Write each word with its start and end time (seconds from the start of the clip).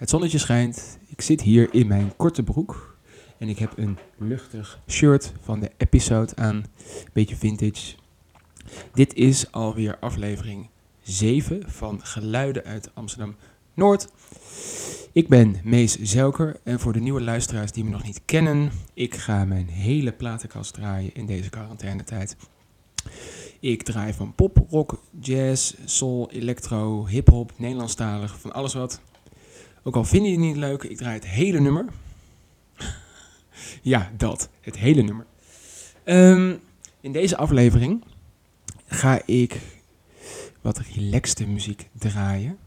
Het 0.00 0.10
zonnetje 0.10 0.38
schijnt. 0.38 0.98
Ik 1.06 1.20
zit 1.20 1.40
hier 1.40 1.74
in 1.74 1.86
mijn 1.86 2.16
korte 2.16 2.42
broek. 2.42 2.96
En 3.38 3.48
ik 3.48 3.58
heb 3.58 3.72
een 3.76 3.98
luchtig 4.18 4.80
shirt 4.88 5.32
van 5.40 5.60
de 5.60 5.70
episode 5.76 6.36
aan. 6.36 6.64
Beetje 7.12 7.36
vintage. 7.36 7.94
Dit 8.92 9.14
is 9.14 9.52
alweer 9.52 9.98
aflevering 9.98 10.68
7 11.02 11.70
van 11.70 12.00
Geluiden 12.02 12.64
uit 12.64 12.90
Amsterdam 12.94 13.34
Noord. 13.74 14.08
Ik 15.12 15.28
ben 15.28 15.56
Mees 15.64 15.98
Zelker 15.98 16.60
en 16.62 16.80
voor 16.80 16.92
de 16.92 17.00
nieuwe 17.00 17.22
luisteraars 17.22 17.72
die 17.72 17.84
me 17.84 17.90
nog 17.90 18.04
niet 18.04 18.20
kennen, 18.24 18.70
ik 18.94 19.14
ga 19.14 19.44
mijn 19.44 19.68
hele 19.68 20.12
platenkast 20.12 20.72
draaien 20.74 21.14
in 21.14 21.26
deze 21.26 21.50
quarantainetijd. 21.50 22.36
Ik 23.60 23.82
draai 23.82 24.12
van 24.12 24.34
pop, 24.34 24.66
rock, 24.70 25.02
jazz, 25.20 25.74
soul, 25.84 26.30
electro, 26.30 27.06
hip-hop, 27.06 27.52
Nederlandstalig, 27.56 28.40
van 28.40 28.52
alles 28.52 28.74
wat. 28.74 29.00
Ook 29.82 29.96
al 29.96 30.04
vind 30.04 30.24
je 30.24 30.30
het 30.30 30.40
niet 30.40 30.56
leuk, 30.56 30.82
ik 30.82 30.96
draai 30.96 31.14
het 31.14 31.26
hele 31.26 31.60
nummer. 31.60 31.84
ja, 33.82 34.10
dat, 34.16 34.48
het 34.60 34.76
hele 34.76 35.02
nummer. 35.02 35.26
Ehm, 36.04 36.56
in 37.00 37.12
deze 37.12 37.36
aflevering 37.36 38.04
ga 38.86 39.22
ik 39.26 39.60
wat 40.60 40.78
relaxte 40.78 41.46
muziek 41.46 41.88
draaien. 41.92 42.58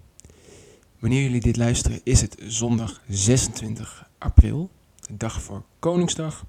Wanneer 1.00 1.22
jullie 1.22 1.42
dit 1.42 1.58
luisteren 1.58 2.00
is 2.04 2.22
het 2.22 2.36
zondag 2.48 3.02
26 3.08 4.10
april, 4.18 4.70
de 5.08 5.18
dag 5.18 5.42
voor 5.42 5.64
Koningsdag. 5.80 6.46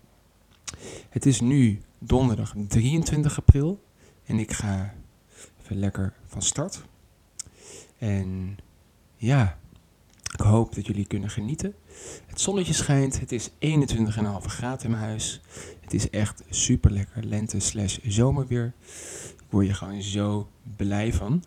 Het 1.08 1.26
is 1.26 1.40
nu 1.40 1.80
donderdag 1.98 2.54
23 2.68 3.38
april 3.38 3.84
en 4.24 4.38
ik 4.38 4.52
ga 4.52 4.94
even 5.62 5.78
lekker 5.78 6.12
van 6.26 6.42
start. 6.42 6.84
En 7.98 8.58
ja, 9.16 9.58
ik 10.34 10.40
hoop 10.40 10.74
dat 10.74 10.86
jullie 10.86 11.06
kunnen 11.06 11.30
genieten. 11.30 11.74
Het 12.26 12.40
zonnetje 12.40 12.72
schijnt, 12.72 13.20
het 13.20 13.32
is 13.32 13.50
21,5 13.50 13.54
graden 14.46 14.84
in 14.84 14.90
mijn 14.90 15.02
huis. 15.02 15.40
Het 15.80 15.94
is 15.94 16.10
echt 16.10 16.42
super 16.50 16.90
lekker 16.90 17.24
lente 17.24 17.60
slash 17.60 17.98
zomerweer. 18.02 18.72
Ik 19.36 19.50
word 19.50 19.66
je 19.66 19.74
gewoon 19.74 20.02
zo 20.02 20.48
blij 20.76 21.12
van. 21.12 21.44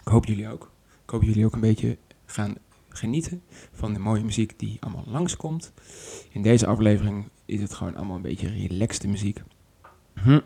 Ik 0.00 0.08
hoop 0.08 0.24
jullie 0.24 0.48
ook. 0.48 0.70
Ik 1.04 1.10
hoop 1.10 1.22
jullie 1.22 1.44
ook 1.44 1.54
een 1.54 1.60
beetje 1.60 1.98
gaan 2.26 2.54
genieten 2.88 3.42
van 3.72 3.92
de 3.92 3.98
mooie 3.98 4.24
muziek 4.24 4.58
die 4.58 4.76
allemaal 4.80 5.04
langskomt. 5.06 5.72
In 6.30 6.42
deze 6.42 6.66
aflevering 6.66 7.28
is 7.44 7.60
het 7.60 7.74
gewoon 7.74 7.96
allemaal 7.96 8.16
een 8.16 8.22
beetje 8.22 8.48
relaxte 8.48 9.08
muziek. 9.08 9.42
Hm. 10.14 10.40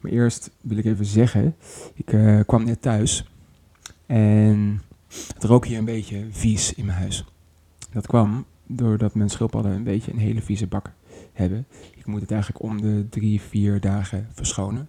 Maar 0.00 0.12
eerst 0.12 0.50
wil 0.60 0.76
ik 0.76 0.84
even 0.84 1.04
zeggen, 1.04 1.56
ik 1.94 2.12
uh, 2.12 2.40
kwam 2.46 2.64
net 2.64 2.82
thuis 2.82 3.24
en 4.06 4.82
het 5.34 5.44
rook 5.44 5.66
hier 5.66 5.78
een 5.78 5.84
beetje 5.84 6.26
vies 6.30 6.74
in 6.74 6.84
mijn 6.84 6.98
huis. 6.98 7.24
Dat 7.92 8.06
kwam 8.06 8.44
doordat 8.66 9.14
mijn 9.14 9.30
schildpadden 9.30 9.72
een 9.72 9.84
beetje 9.84 10.12
een 10.12 10.18
hele 10.18 10.42
vieze 10.42 10.66
bak 10.66 10.92
hebben. 11.32 11.66
Ik 11.94 12.06
moet 12.06 12.20
het 12.20 12.30
eigenlijk 12.30 12.62
om 12.62 12.80
de 12.80 13.06
drie, 13.10 13.40
vier 13.40 13.80
dagen 13.80 14.28
verschonen. 14.34 14.88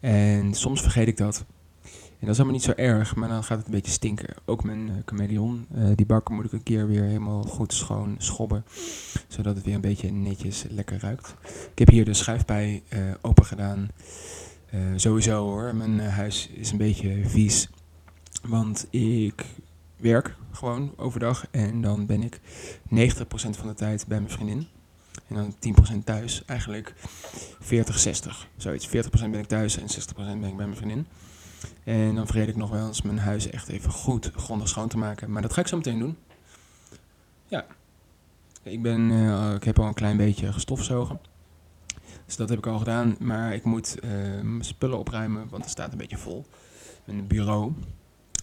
En 0.00 0.54
soms 0.54 0.80
vergeet 0.82 1.08
ik 1.08 1.16
dat. 1.16 1.44
En 2.18 2.26
dat 2.26 2.30
is 2.30 2.36
helemaal 2.36 2.60
niet 2.60 2.76
zo 2.76 2.82
erg, 2.82 3.14
maar 3.14 3.28
dan 3.28 3.44
gaat 3.44 3.58
het 3.58 3.66
een 3.66 3.72
beetje 3.72 3.92
stinken. 3.92 4.34
Ook 4.44 4.64
mijn 4.64 4.88
uh, 4.88 4.94
chameleon, 5.04 5.66
uh, 5.74 5.88
die 5.94 6.06
bak 6.06 6.30
moet 6.30 6.44
ik 6.44 6.52
een 6.52 6.62
keer 6.62 6.88
weer 6.88 7.02
helemaal 7.02 7.42
goed 7.42 7.72
schoon 7.72 8.14
schobben. 8.18 8.64
Zodat 9.28 9.56
het 9.56 9.64
weer 9.64 9.74
een 9.74 9.80
beetje 9.80 10.12
netjes 10.12 10.64
lekker 10.68 10.98
ruikt. 11.00 11.34
Ik 11.72 11.78
heb 11.78 11.88
hier 11.88 12.04
de 12.04 12.14
schuifpij 12.14 12.82
uh, 12.88 13.00
open 13.20 13.44
gedaan. 13.44 13.88
sowieso 14.96 15.44
hoor, 15.44 15.74
mijn 15.74 16.00
huis 16.00 16.48
is 16.54 16.70
een 16.70 16.78
beetje 16.78 17.20
vies. 17.24 17.68
Want 18.42 18.86
ik 18.90 19.44
werk 19.96 20.36
gewoon 20.52 20.92
overdag 20.96 21.46
en 21.50 21.80
dan 21.80 22.06
ben 22.06 22.22
ik 22.22 22.40
90% 22.40 22.40
van 23.28 23.66
de 23.66 23.74
tijd 23.74 24.06
bij 24.06 24.20
mijn 24.20 24.32
vriendin. 24.32 24.66
En 25.28 25.34
dan 25.34 25.54
10% 26.00 26.04
thuis. 26.04 26.44
Eigenlijk 26.44 26.94
40-60. 27.62 27.68
Zoiets. 28.56 28.88
40% 28.88 28.90
ben 29.10 29.34
ik 29.34 29.46
thuis 29.46 29.78
en 29.78 29.88
60% 29.88 30.14
ben 30.16 30.44
ik 30.44 30.56
bij 30.56 30.66
mijn 30.66 30.76
vriendin. 30.76 31.06
En 31.84 32.14
dan 32.14 32.26
vergeet 32.26 32.48
ik 32.48 32.56
nog 32.56 32.70
wel 32.70 32.86
eens 32.86 33.02
mijn 33.02 33.18
huis 33.18 33.50
echt 33.50 33.68
even 33.68 33.90
goed 33.90 34.30
grondig 34.36 34.68
schoon 34.68 34.88
te 34.88 34.98
maken. 34.98 35.30
Maar 35.30 35.42
dat 35.42 35.52
ga 35.52 35.60
ik 35.60 35.66
zo 35.66 35.76
meteen 35.76 35.98
doen. 35.98 36.16
Ja. 37.48 37.66
Ik, 38.62 38.82
ben, 38.82 39.10
uh, 39.10 39.54
ik 39.54 39.64
heb 39.64 39.78
al 39.78 39.86
een 39.86 39.94
klein 39.94 40.16
beetje 40.16 40.52
gestofzogen. 40.52 41.20
Dus 42.26 42.36
dat 42.36 42.48
heb 42.48 42.58
ik 42.58 42.66
al 42.66 42.78
gedaan. 42.78 43.16
Maar 43.18 43.54
ik 43.54 43.64
moet 43.64 43.96
uh, 44.04 44.10
mijn 44.42 44.64
spullen 44.64 44.98
opruimen, 44.98 45.48
want 45.48 45.62
het 45.62 45.72
staat 45.72 45.92
een 45.92 45.98
beetje 45.98 46.18
vol. 46.18 46.44
Mijn 47.04 47.26
bureau. 47.26 47.72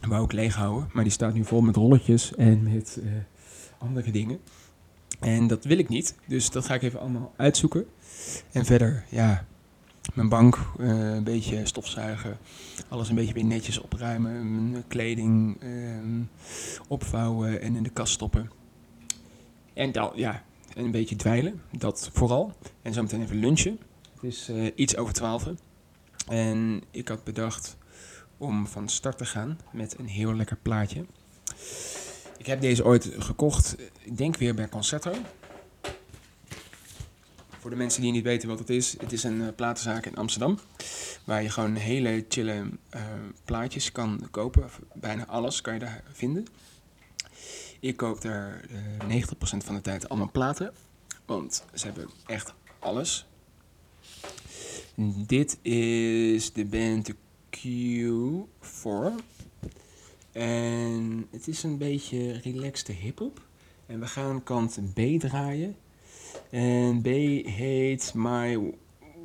Wou 0.08 0.24
ik 0.24 0.32
leeg 0.32 0.56
houden. 0.56 0.90
Maar 0.94 1.04
die 1.04 1.14
staat 1.14 1.34
nu 1.34 1.46
vol 1.46 1.62
met 1.62 1.76
rolletjes 1.76 2.36
en 2.36 2.64
met 2.64 3.00
uh, 3.04 3.12
andere 3.78 4.12
dingen. 4.12 4.40
En 5.20 5.48
dat 5.48 5.64
wil 5.66 5.78
ik 5.78 5.90
niet. 5.90 6.16
Dus 6.28 6.50
dat 6.50 6.66
ga 6.66 6.74
ik 6.74 6.82
even 6.82 7.00
allemaal 7.00 7.34
uitzoeken. 7.36 7.86
En 8.52 8.66
verder, 8.66 9.06
ja, 9.10 9.46
mijn 10.14 10.30
bank 10.30 10.58
uh, 10.80 11.14
een 11.14 11.24
beetje 11.24 11.66
stofzuigen, 11.66 12.38
alles 12.88 13.10
een 13.10 13.16
beetje 13.16 13.34
weer 13.34 13.46
netjes 13.46 13.82
opruimen, 13.82 14.72
mijn 14.72 14.88
kleding 14.88 15.64
uh, 15.64 16.22
opvouwen 16.88 17.62
en 17.62 17.76
in 17.76 17.84
de 17.84 17.90
kast 17.90 18.14
stoppen. 18.14 18.52
En 19.74 19.92
dan, 19.92 20.12
ja, 20.16 20.44
een 20.74 20.92
beetje 20.92 21.16
dweilen, 21.16 21.62
dat 21.72 22.10
vooral. 22.14 22.54
En 22.82 22.94
zo 22.94 23.02
meteen 23.02 23.22
even 23.22 23.40
lunchen. 23.40 23.80
Het 24.14 24.24
is 24.24 24.50
uh, 24.50 24.72
iets 24.76 24.98
over 24.98 25.14
twaalf. 25.14 25.50
En 26.28 26.82
ik 26.92 27.08
had 27.08 27.24
bedacht 27.24 27.78
om 28.44 28.68
van 28.68 28.90
start 28.90 29.18
te 29.18 29.26
gaan 29.26 29.60
met 29.72 30.00
een 30.00 30.08
heel 30.08 30.36
lekker 30.36 30.58
plaatje. 30.62 31.06
Ik 32.38 32.46
heb 32.46 32.62
deze 32.62 32.86
ooit 32.86 33.12
gekocht, 33.18 33.76
ik 34.00 34.18
denk 34.18 34.38
weer 34.38 34.56
bij 34.56 34.70
Concerto. 34.70 35.12
Voor 37.60 37.70
de 37.70 37.76
mensen 37.76 38.02
die 38.02 38.12
niet 38.12 38.24
weten 38.24 38.50
wat 38.50 38.60
het 38.60 38.70
is, 38.70 39.00
het 39.00 39.12
is 39.12 39.24
een 39.24 39.42
uh, 39.42 39.48
platenzaak 39.56 40.06
in 40.06 40.16
Amsterdam. 40.16 40.60
Waar 41.26 41.44
je 41.44 41.50
gewoon 41.50 41.76
hele 41.76 42.26
chille 42.30 42.54
uh, 42.96 43.02
plaatjes 43.46 43.92
kan 43.92 44.28
kopen. 44.32 44.70
Bijna 44.94 45.28
alles 45.28 45.62
kan 45.62 45.74
je 45.74 45.80
daar 45.80 46.04
vinden. 46.12 46.46
Ik 47.80 47.98
koop 47.98 48.22
daar 48.22 48.66
uh, 49.10 49.24
90% 49.24 49.28
van 49.38 49.76
de 49.76 49.82
tijd 49.82 50.10
allemaal 50.10 50.32
platen. 50.32 50.74
Want 51.26 51.66
ze 51.74 51.86
hebben 51.86 52.10
echt 52.26 52.54
alles. 52.80 53.26
Dit 55.28 55.58
is 55.62 56.54
de 56.54 56.66
band 56.66 57.10
Q4. 57.64 59.24
En 60.32 61.28
het 61.32 61.48
is 61.48 61.64
een 61.64 61.78
beetje 61.78 62.32
relaxte 62.32 62.92
hip-hop. 62.92 63.42
En 63.86 64.00
we 64.00 64.08
gaan 64.08 64.44
kant 64.44 64.80
B 64.94 65.20
draaien. 65.20 65.76
En 66.50 67.02
B 67.02 67.06
heet 67.48 68.14
My 68.16 68.74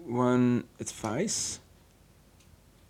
One 0.08 0.64
Advice. 0.80 1.58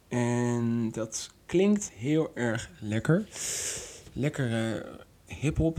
En 0.09 0.91
dat 0.91 1.31
klinkt 1.47 1.91
heel 1.91 2.31
erg 2.35 2.71
lekker. 2.81 3.29
Lekkere 4.13 4.87
hip-hop. 5.27 5.79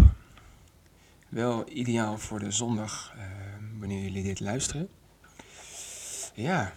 Wel 1.29 1.69
ideaal 1.69 2.18
voor 2.18 2.40
de 2.40 2.52
zondag 2.52 3.13
uh, 3.16 3.24
wanneer 3.79 4.03
jullie 4.03 4.24
dit 4.24 4.40
luisteren. 4.40 4.90
Ja, 6.34 6.74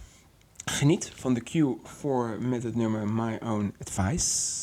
geniet 0.65 1.13
van 1.15 1.35
de 1.35 1.43
Q4 1.51 2.39
met 2.41 2.63
het 2.63 2.75
nummer 2.75 3.09
My 3.09 3.39
Own 3.43 3.75
Advice. 3.81 4.61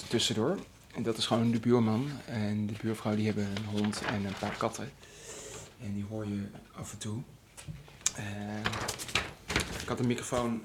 Tussendoor. 0.00 0.58
En 0.94 1.02
dat 1.02 1.16
is 1.16 1.26
gewoon 1.26 1.50
de 1.50 1.60
buurman. 1.60 2.10
En 2.26 2.66
de 2.66 2.74
buurvrouw 2.82 3.14
die 3.14 3.26
hebben 3.26 3.44
een 3.44 3.64
hond 3.64 4.02
en 4.02 4.24
een 4.24 4.38
paar 4.38 4.56
katten. 4.56 4.90
En 5.80 5.94
die 5.94 6.04
hoor 6.08 6.26
je 6.26 6.46
af 6.72 6.92
en 6.92 6.98
toe. 6.98 7.22
Eh, 8.16 8.24
ik 9.82 9.88
had 9.88 9.98
de 9.98 10.06
microfoon 10.06 10.62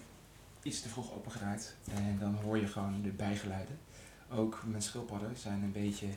iets 0.63 0.81
te 0.81 0.89
vroeg 0.89 1.13
opengedraaid. 1.13 1.75
En 1.94 2.18
dan 2.19 2.35
hoor 2.44 2.57
je 2.57 2.68
gewoon 2.68 3.01
de 3.01 3.09
bijgeluiden. 3.09 3.79
Ook 4.31 4.62
mijn 4.65 4.81
schildpadden 4.81 5.38
zijn 5.38 5.63
een 5.63 5.71
beetje... 5.71 6.07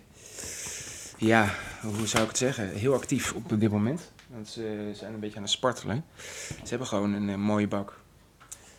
Ja, 1.17 1.55
hoe 1.83 2.07
zou 2.07 2.23
ik 2.23 2.29
het 2.29 2.39
zeggen? 2.39 2.69
Heel 2.69 2.95
actief 2.95 3.33
op 3.33 3.61
dit 3.61 3.71
moment. 3.71 4.13
Want 4.27 4.49
ze 4.49 4.93
zijn 4.95 5.15
een 5.15 5.21
beetje 5.21 5.37
aan 5.37 5.43
het 5.43 5.51
spartelen. 5.51 6.05
Ze 6.47 6.69
hebben 6.69 6.87
gewoon 6.87 7.13
een 7.13 7.29
eh, 7.29 7.37
mooie 7.37 7.69
bak. 7.69 8.01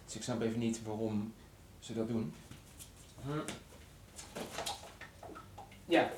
Dus 0.06 0.16
ik 0.16 0.24
snap 0.24 0.42
even 0.42 0.60
niet 0.60 0.84
waarom 0.84 1.34
ze 1.80 1.94
dat 1.94 2.08
doen. 2.08 2.34
Ja. 5.92 6.10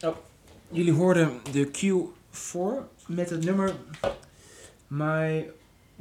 Oh, 0.00 0.16
jullie 0.68 0.92
hoorden 0.92 1.40
de 1.50 1.66
Q4 1.66 2.56
met 3.06 3.30
het 3.30 3.44
nummer 3.44 3.74
My 4.86 5.50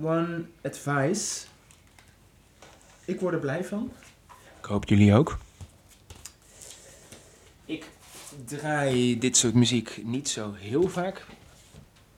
One 0.02 0.46
Advice. 0.62 1.46
Ik 3.06 3.20
word 3.20 3.34
er 3.34 3.40
blij 3.40 3.64
van. 3.64 3.92
Ik 4.60 4.66
hoop 4.66 4.86
jullie 4.86 5.14
ook. 5.14 5.38
Ik 7.66 7.90
draai 8.46 9.20
dit 9.20 9.38
soort 9.38 9.54
muziek 9.54 10.02
niet 10.04 10.30
zo 10.30 10.54
heel 10.54 10.90
vaak. 10.90 11.26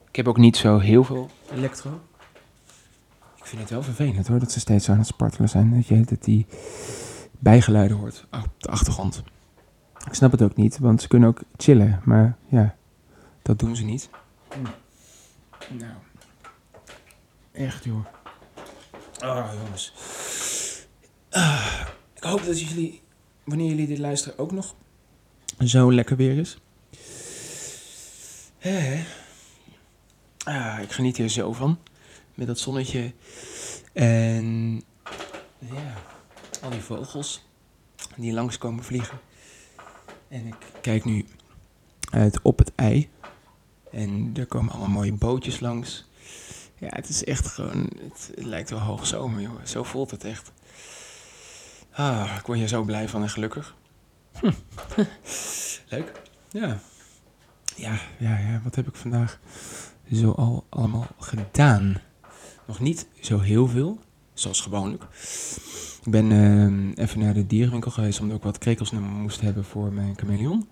Ik 0.09 0.15
heb 0.15 0.27
ook 0.27 0.37
niet 0.37 0.57
zo 0.57 0.79
heel 0.79 1.03
veel 1.03 1.29
electro. 1.51 2.01
Ik 3.35 3.45
vind 3.45 3.61
het 3.61 3.69
wel 3.69 3.83
vervelend 3.83 4.27
hoor, 4.27 4.39
dat 4.39 4.51
ze 4.51 4.59
steeds 4.59 4.89
aan 4.89 4.97
het 4.97 5.07
spartelen 5.07 5.49
zijn. 5.49 5.75
Dat 5.75 5.87
je 5.87 6.01
dat 6.01 6.23
die 6.23 6.45
bijgeluiden 7.43 7.97
hoort 7.97 8.25
op 8.31 8.49
de 8.57 8.69
achtergrond. 8.69 9.23
Ik 10.07 10.13
snap 10.13 10.31
het 10.31 10.41
ook 10.41 10.55
niet, 10.55 10.79
want 10.79 11.01
ze 11.01 11.07
kunnen 11.07 11.29
ook 11.29 11.41
chillen. 11.57 12.01
Maar 12.03 12.37
ja, 12.47 12.75
dat 13.41 13.59
doen 13.59 13.75
ze 13.75 13.83
niet. 13.83 14.09
Nou, 15.69 15.93
echt 17.51 17.83
joh. 17.83 18.05
Ah, 19.19 19.51
jongens. 19.63 19.93
Ah, 21.29 21.81
ik 22.13 22.23
hoop 22.23 22.45
dat 22.45 22.59
jullie, 22.59 23.01
wanneer 23.43 23.69
jullie 23.69 23.87
dit 23.87 23.97
luisteren, 23.97 24.37
ook 24.37 24.51
nog 24.51 24.75
zo 25.59 25.93
lekker 25.93 26.15
weer 26.15 26.37
is. 26.37 26.57
Ah, 30.43 30.79
ik 30.81 30.91
geniet 30.91 31.17
hier 31.17 31.29
zo 31.29 31.53
van. 31.53 31.79
Met 32.33 32.47
dat 32.47 32.59
zonnetje. 32.59 33.13
En 33.93 34.75
ja, 35.59 35.97
al 36.63 36.69
die 36.69 36.81
vogels 36.81 37.45
die 38.15 38.33
langskomen 38.33 38.83
vliegen. 38.83 39.19
En 40.27 40.48
ik 40.48 40.56
kijk 40.81 41.06
nu 41.06 41.25
uit 42.12 42.42
op 42.42 42.58
het 42.58 42.72
ei. 42.75 43.10
En 43.91 44.32
er 44.36 44.46
komen 44.46 44.72
allemaal 44.72 44.89
mooie 44.89 45.13
bootjes 45.13 45.60
langs. 45.60 46.05
Ja, 46.79 46.88
het 46.89 47.10
is 47.10 47.24
echt 47.24 47.48
gewoon, 47.48 47.89
het, 48.01 48.32
lijkt 48.36 48.70
wel 48.70 48.79
hoogzomer, 48.79 49.41
joh. 49.41 49.65
Zo 49.65 49.84
voelt 49.84 50.12
het 50.12 50.24
echt. 50.24 50.51
Ah, 51.91 52.36
ik 52.39 52.46
word 52.46 52.58
hier 52.58 52.67
zo 52.67 52.84
blij 52.84 53.10
van 53.10 53.22
en 53.22 53.29
gelukkig. 53.29 53.75
Hm. 54.39 54.51
Leuk. 55.89 56.12
Ja. 56.50 56.79
Ja, 57.75 58.00
ja, 58.20 58.38
ja. 58.38 58.62
Wat 58.63 58.75
heb 58.75 58.88
ik 58.88 58.96
vandaag 58.96 59.39
zo 60.12 60.32
al 60.32 60.65
allemaal 60.70 61.08
gedaan? 61.20 62.01
Nog 62.65 62.79
niet 62.79 63.08
zo 63.22 63.39
heel 63.39 63.67
veel, 63.67 64.00
zoals 64.33 64.61
gewoonlijk. 64.61 65.03
Ik 66.03 66.11
ben 66.11 66.31
eh, 66.31 67.03
even 67.05 67.19
naar 67.19 67.33
de 67.33 67.47
dierenwinkel 67.47 67.91
geweest 67.91 68.19
omdat 68.19 68.37
ik 68.37 68.43
wat 68.43 68.57
krekelsnummer 68.57 69.11
moest 69.11 69.41
hebben 69.41 69.63
voor 69.63 69.93
mijn 69.93 70.13
chameleon. 70.15 70.67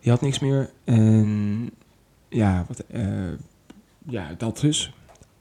Die 0.00 0.10
had 0.10 0.20
niks 0.20 0.38
meer. 0.38 0.70
En 0.84 1.70
ja, 2.28 2.64
wat, 2.68 2.84
eh, 2.86 3.32
ja, 4.06 4.34
dat 4.38 4.60
dus. 4.60 4.92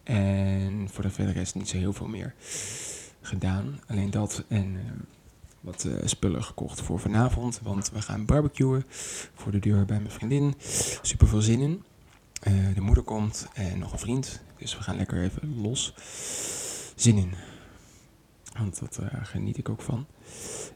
En 0.03 0.87
voor 0.91 1.03
de 1.03 1.09
verder 1.09 1.33
rest 1.33 1.55
niet 1.55 1.69
zo 1.69 1.77
heel 1.77 1.93
veel 1.93 2.07
meer 2.07 2.33
gedaan. 3.21 3.79
Alleen 3.87 4.11
dat 4.11 4.43
en 4.47 4.75
eh, 4.75 4.91
wat 5.61 5.83
eh, 5.83 5.93
spullen 6.07 6.43
gekocht 6.43 6.81
voor 6.81 6.99
vanavond. 6.99 7.59
Want 7.63 7.91
we 7.91 8.01
gaan 8.01 8.25
barbecuen 8.25 8.83
voor 9.33 9.51
de 9.51 9.59
deur 9.59 9.85
bij 9.85 9.99
mijn 9.99 10.11
vriendin. 10.11 10.53
Super 11.01 11.27
veel 11.27 11.41
zin 11.41 11.59
in. 11.59 11.83
De 12.73 12.81
moeder 12.81 13.03
komt 13.03 13.47
en 13.53 13.79
nog 13.79 13.91
een 13.91 13.99
vriend. 13.99 14.41
Dus 14.57 14.77
we 14.77 14.83
gaan 14.83 14.95
lekker 14.95 15.21
even 15.21 15.61
los. 15.61 15.93
Zin 16.99 17.17
in. 17.17 17.33
Want 18.57 18.79
dat 18.79 18.97
eh, 18.97 19.19
geniet 19.23 19.57
ik 19.57 19.69
ook 19.69 19.81
van. 19.81 20.07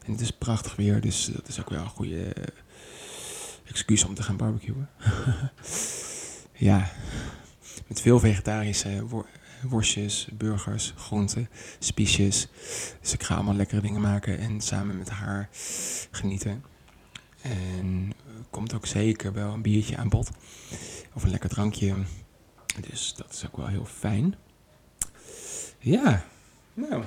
En 0.04 0.12
het 0.12 0.20
is 0.20 0.30
prachtig 0.30 0.76
weer, 0.76 1.00
dus 1.00 1.24
dat 1.24 1.48
is 1.48 1.60
ook 1.60 1.70
wel 1.70 1.80
een 1.80 1.88
goede 1.88 2.24
eh, 2.24 2.44
excuus 3.64 4.04
om 4.04 4.14
te 4.14 4.22
gaan 4.22 4.36
barbecuen. 4.36 4.88
ja, 6.52 6.90
met 7.86 8.00
veel 8.00 8.18
vegetarische 8.18 9.06
wor- 9.06 9.28
worstjes, 9.62 10.28
burgers, 10.32 10.92
groenten, 10.96 11.48
spiesjes. 11.78 12.48
Dus 13.00 13.12
ik 13.12 13.22
ga 13.22 13.34
allemaal 13.34 13.54
lekkere 13.54 13.80
dingen 13.80 14.00
maken 14.00 14.38
en 14.38 14.60
samen 14.60 14.98
met 14.98 15.10
haar 15.10 15.48
genieten. 16.10 16.64
En 17.40 18.12
er 18.26 18.44
komt 18.50 18.74
ook 18.74 18.86
zeker 18.86 19.32
wel 19.32 19.52
een 19.52 19.62
biertje 19.62 19.96
aan 19.96 20.08
bod. 20.08 20.30
Of 21.12 21.22
een 21.22 21.30
lekker 21.30 21.50
drankje. 21.50 21.94
Dus 22.88 23.14
dat 23.16 23.32
is 23.32 23.46
ook 23.46 23.56
wel 23.56 23.66
heel 23.66 23.84
fijn. 23.84 24.34
Ja, 25.84 26.24
nou, 26.74 27.02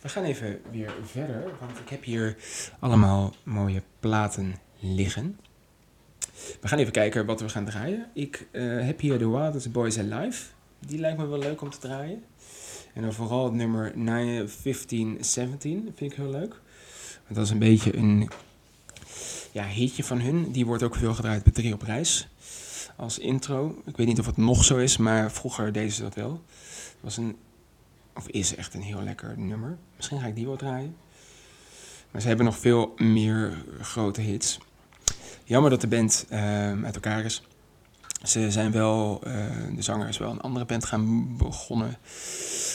we 0.00 0.08
gaan 0.08 0.24
even 0.24 0.60
weer 0.70 0.92
verder. 1.04 1.52
Want 1.60 1.78
ik 1.78 1.88
heb 1.88 2.04
hier 2.04 2.36
allemaal 2.78 3.34
mooie 3.42 3.82
platen 4.00 4.54
liggen. 4.78 5.38
We 6.60 6.68
gaan 6.68 6.78
even 6.78 6.92
kijken 6.92 7.26
wat 7.26 7.40
we 7.40 7.48
gaan 7.48 7.64
draaien. 7.64 8.06
Ik 8.12 8.46
eh, 8.50 8.62
heb 8.62 9.00
hier 9.00 9.18
The 9.18 9.30
Wildest 9.30 9.72
Boys 9.72 9.98
Alive 9.98 10.44
Die 10.78 10.98
lijkt 10.98 11.18
me 11.18 11.26
wel 11.26 11.38
leuk 11.38 11.60
om 11.60 11.70
te 11.70 11.78
draaien. 11.78 12.24
En 12.94 13.02
dan 13.02 13.12
vooral 13.12 13.44
het 13.44 13.54
nummer 13.54 13.92
1517 14.04 15.92
vind 15.96 16.12
ik 16.12 16.18
heel 16.18 16.30
leuk. 16.30 16.60
Want 17.22 17.34
dat 17.34 17.44
is 17.44 17.50
een 17.50 17.58
beetje 17.58 17.96
een 17.96 18.30
ja, 19.52 19.66
hitje 19.66 20.04
van 20.04 20.20
hun. 20.20 20.52
Die 20.52 20.66
wordt 20.66 20.82
ook 20.82 20.96
veel 20.96 21.14
gedraaid 21.14 21.42
bij 21.42 21.52
Drie 21.52 21.72
op 21.72 21.82
Reis. 21.82 22.28
Als 22.96 23.18
intro. 23.18 23.82
Ik 23.86 23.96
weet 23.96 24.06
niet 24.06 24.20
of 24.20 24.26
het 24.26 24.36
nog 24.36 24.64
zo 24.64 24.76
is, 24.76 24.96
maar 24.96 25.32
vroeger 25.32 25.72
deden 25.72 25.92
ze 25.92 26.02
dat 26.02 26.14
wel. 26.14 26.42
Het 26.92 27.00
was 27.00 27.16
een, 27.16 27.36
of 28.14 28.28
is 28.28 28.54
echt 28.54 28.74
een 28.74 28.82
heel 28.82 29.02
lekker 29.02 29.38
nummer. 29.38 29.78
Misschien 29.96 30.20
ga 30.20 30.26
ik 30.26 30.34
die 30.34 30.46
wel 30.46 30.56
draaien. 30.56 30.96
Maar 32.10 32.20
ze 32.20 32.28
hebben 32.28 32.46
nog 32.46 32.58
veel 32.58 32.94
meer 32.96 33.64
grote 33.80 34.20
hits. 34.20 34.58
Jammer 35.44 35.70
dat 35.70 35.80
de 35.80 35.86
band 35.86 36.26
uh, 36.30 36.84
uit 36.84 36.94
elkaar 36.94 37.24
is. 37.24 37.42
Ze 38.22 38.50
zijn 38.50 38.72
wel, 38.72 39.20
uh, 39.26 39.32
de 39.76 39.82
zanger 39.82 40.08
is 40.08 40.18
wel 40.18 40.30
een 40.30 40.40
andere 40.40 40.64
band 40.64 40.84
gaan 40.84 41.36
begonnen. 41.36 41.96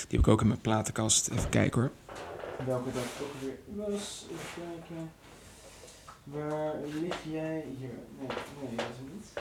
Die 0.07 0.17
heb 0.17 0.19
ik 0.19 0.27
ook 0.27 0.41
in 0.41 0.47
mijn 0.47 0.61
platenkast. 0.61 1.29
Even 1.29 1.49
kijken 1.49 1.81
hoor. 1.81 1.91
Welke 2.65 2.91
dat 2.91 3.03
ook 3.21 3.41
weer 3.41 3.57
was. 3.75 4.25
Even 4.31 4.63
kijken. 4.63 5.11
Waar 6.23 6.73
lig 7.01 7.17
jij 7.31 7.65
hier? 7.77 7.89
Nee, 8.19 8.27
nee, 8.61 8.75
dat 8.75 8.85
is 8.91 8.97
hem 8.97 9.09
niet. 9.13 9.33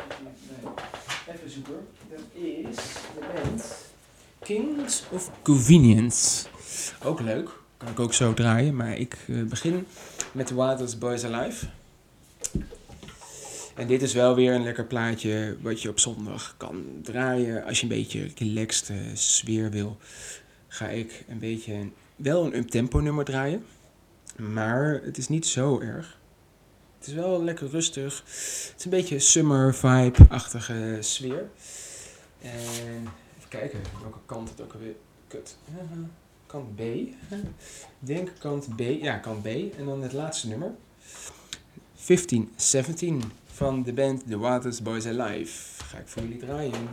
Nee. 0.63 1.35
Even 1.35 1.51
zoeken. 1.51 1.87
Dat 2.11 2.21
is 2.33 2.77
de 3.15 3.27
band 3.35 3.94
Kings 4.45 5.03
of 5.11 5.31
Convenience. 5.43 6.47
Ook 7.03 7.21
leuk. 7.21 7.51
Kan 7.77 7.89
ik 7.89 8.01
ook 8.01 8.15
zo 8.15 8.35
draaien. 8.35 8.77
Maar 8.77 8.97
ik 8.97 9.17
uh, 9.27 9.43
begin 9.43 9.87
met 10.33 10.47
The 10.47 10.55
Wildest 10.55 10.99
Boys 10.99 11.25
Alive. 11.25 11.67
En 13.75 13.87
dit 13.87 14.03
is 14.03 14.13
wel 14.13 14.35
weer 14.35 14.55
een 14.55 14.63
lekker 14.63 14.85
plaatje 14.85 15.57
wat 15.61 15.83
je 15.83 15.89
op 15.89 15.99
zondag 15.99 16.55
kan 16.57 16.85
draaien. 17.03 17.65
Als 17.65 17.77
je 17.81 17.83
een 17.83 17.89
beetje 17.89 18.31
relaxed 18.37 18.89
uh, 18.89 18.97
sfeer 19.15 19.71
wil, 19.71 19.97
ga 20.69 20.89
ik 20.89 21.25
een 21.29 21.39
beetje 21.39 21.89
wel 22.17 22.45
een 22.45 22.57
up-tempo 22.57 23.01
nummer 23.01 23.25
draaien. 23.25 23.65
Maar 24.37 25.01
het 25.05 25.19
is 25.19 25.29
niet 25.29 25.47
zo 25.47 25.81
erg. 25.81 26.19
Het 26.99 27.07
is 27.07 27.15
wel 27.15 27.45
lekker 27.45 27.69
rustig. 27.69 28.23
Het 28.27 28.75
is 28.79 28.85
een 28.85 28.91
beetje 28.91 29.19
summer 29.19 29.75
vibe-achtige 29.75 30.97
sfeer. 31.01 31.49
En 32.41 33.09
kijken 33.59 33.81
welke 34.01 34.19
kant 34.27 34.49
het 34.49 34.61
ook 34.61 34.73
alweer... 34.73 34.95
Kut. 35.27 35.57
Kant 36.47 36.77
B. 36.77 36.81
Denk 37.99 38.31
kant 38.39 38.77
B. 38.77 38.81
Ja, 38.81 39.19
kant 39.19 39.43
B. 39.43 39.47
En 39.47 39.85
dan 39.85 40.03
het 40.03 40.13
laatste 40.13 40.49
nummer. 40.49 40.71
1517 42.07 43.23
van 43.45 43.83
de 43.83 43.93
band 43.93 44.29
The 44.29 44.39
Waters 44.39 44.83
Boys 44.83 45.07
Alive. 45.07 45.85
Ga 45.85 45.99
ik 45.99 46.09
voor 46.09 46.23
jullie 46.23 46.39
draaien. 46.39 46.89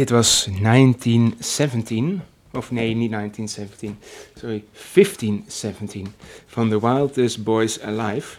Dit 0.00 0.10
was 0.10 0.48
1917. 0.60 2.22
Of 2.52 2.70
nee, 2.70 2.94
niet 2.94 3.10
1917. 3.10 3.98
Sorry, 4.34 4.64
1517. 4.72 6.14
Van 6.46 6.68
The 6.68 6.80
Wildest 6.80 7.44
Boys 7.44 7.80
Alive. 7.80 8.36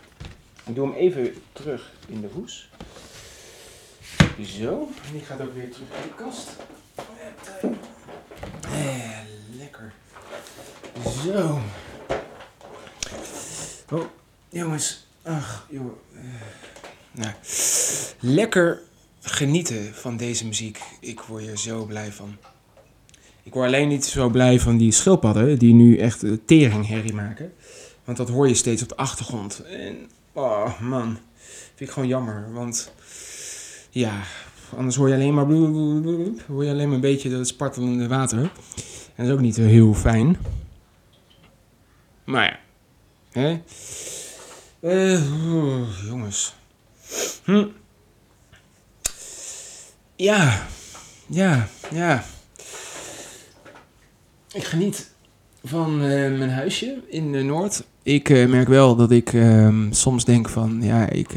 Ik 0.66 0.76
doe 0.76 0.88
hem 0.88 0.96
even 0.96 1.34
terug 1.52 1.92
in 2.08 2.22
de 2.22 2.28
hoes. 2.34 2.70
Zo. 4.42 4.90
Die 5.12 5.22
gaat 5.22 5.42
ook 5.42 5.54
weer 5.56 5.72
terug 5.72 5.88
in 5.88 6.10
de 6.10 6.24
kast. 6.24 6.50
Eh, 8.62 9.20
lekker. 9.58 9.94
Zo. 11.24 11.60
Oh, 13.92 14.06
jongens. 14.50 15.06
Ach, 15.24 15.68
joh. 15.70 15.92
Eh, 16.16 16.22
nou. 17.12 17.34
Lekker 18.20 18.82
genieten 19.22 19.94
van 19.94 20.18
deze 20.18 20.46
muziek. 20.46 20.82
Ik 21.00 21.20
word 21.20 21.44
hier 21.44 21.58
zo 21.58 21.86
blij 21.86 22.12
van. 22.12 22.38
Ik 23.44 23.54
word 23.54 23.68
alleen 23.68 23.88
niet 23.88 24.06
zo 24.06 24.30
blij 24.30 24.60
van 24.60 24.78
die 24.78 24.92
schildpadden 24.92 25.60
die 25.60 25.74
nu 25.74 25.98
echt 25.98 26.24
teringherrie 26.46 27.14
maken. 27.14 27.54
Want 28.04 28.18
dat 28.18 28.30
hoor 28.30 28.48
je 28.48 28.54
steeds 28.54 28.82
op 28.82 28.90
de 28.90 28.96
achtergrond. 28.96 29.64
En, 29.64 30.10
oh 30.34 30.80
man, 30.80 31.18
vind 31.76 31.90
ik 31.90 31.90
gewoon 31.90 32.10
jammer. 32.10 32.54
Want 32.54 32.94
ja, 33.90 34.22
anders 34.76 34.96
hoor 34.96 35.08
je 35.08 35.14
alleen 35.14 35.34
maar, 35.34 35.46
hoor 36.48 36.64
je 36.64 36.70
alleen 36.70 36.88
maar 36.88 36.96
een 36.96 37.02
beetje 37.02 37.30
dat 37.30 37.48
spartelende 37.48 38.08
water. 38.08 38.40
En 38.40 38.50
dat 39.16 39.26
is 39.26 39.32
ook 39.32 39.40
niet 39.40 39.56
heel 39.56 39.94
fijn. 39.94 40.38
Maar 42.24 42.44
ja, 42.44 42.60
hè? 43.42 43.62
Uh, 44.82 46.06
jongens. 46.08 46.54
Hm. 47.44 47.66
Ja, 50.22 50.68
ja, 51.28 51.68
ja. 51.94 52.24
Ik 54.54 54.64
geniet 54.64 55.12
van 55.64 55.94
uh, 55.94 56.38
mijn 56.38 56.50
huisje 56.50 57.02
in 57.08 57.34
uh, 57.34 57.44
Noord. 57.44 57.84
Ik 58.04 58.30
uh, 58.30 58.48
merk 58.48 58.68
wel 58.68 58.96
dat 58.96 59.12
ik 59.12 59.34
ehm, 59.34 59.92
soms 59.92 60.26
denk 60.26 60.50
van, 60.50 60.82
ja, 60.82 61.10
ik 61.10 61.30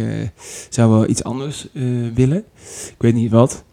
zou 0.69 0.91
wel 0.91 1.09
iets 1.09 1.25
anders 1.25 1.69
willen. 2.15 2.45
Ik 2.89 2.95
weet 2.99 3.15
niet 3.15 3.31
wat. 3.31 3.65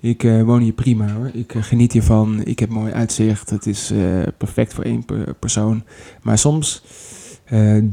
Ik 0.00 0.22
woon 0.22 0.60
hier 0.60 0.72
prima 0.72 1.12
hoor. 1.12 1.30
Ik 1.32 1.54
geniet 1.56 1.92
hiervan. 1.92 2.44
Ik 2.44 2.58
heb 2.58 2.68
mooi 2.68 2.92
uitzicht. 2.92 3.50
Het 3.50 3.66
is 3.66 3.92
perfect 4.38 4.74
voor 4.74 4.84
één 4.84 5.04
per 5.04 5.34
persoon. 5.34 5.84
Maar 6.22 6.38
soms 6.38 6.82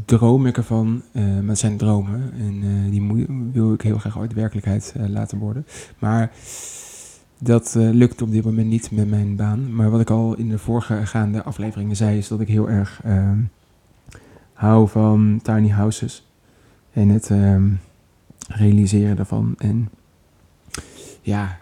droom 0.05 0.45
ik 0.45 0.57
ervan. 0.57 1.01
maar 1.13 1.43
het 1.47 1.59
zijn 1.59 1.77
dromen. 1.77 2.33
En 2.33 2.89
die 2.89 3.27
wil 3.51 3.73
ik 3.73 3.81
heel 3.81 3.97
graag 3.97 4.17
ooit 4.19 4.33
werkelijkheid 4.33 4.93
laten 5.07 5.37
worden. 5.37 5.65
Maar 5.99 6.31
dat 7.37 7.75
lukt 7.75 8.21
op 8.21 8.31
dit 8.31 8.43
moment 8.43 8.67
niet 8.67 8.91
met 8.91 9.09
mijn 9.09 9.35
baan. 9.35 9.75
Maar 9.75 9.89
wat 9.89 10.01
ik 10.01 10.09
al 10.09 10.35
in 10.35 10.49
de 10.49 10.57
voorgaande 10.57 11.43
afleveringen 11.43 11.95
zei, 11.95 12.17
is 12.17 12.27
dat 12.27 12.39
ik 12.39 12.47
heel 12.47 12.69
erg 12.69 13.01
uh, 13.05 13.31
hou 14.53 14.89
van 14.89 15.39
tiny 15.43 15.69
houses. 15.69 16.27
En 16.91 17.09
het 17.09 17.29
uh, 17.29 17.63
realiseren 18.47 19.15
daarvan. 19.15 19.55
En 19.57 19.89
ja, 21.21 21.57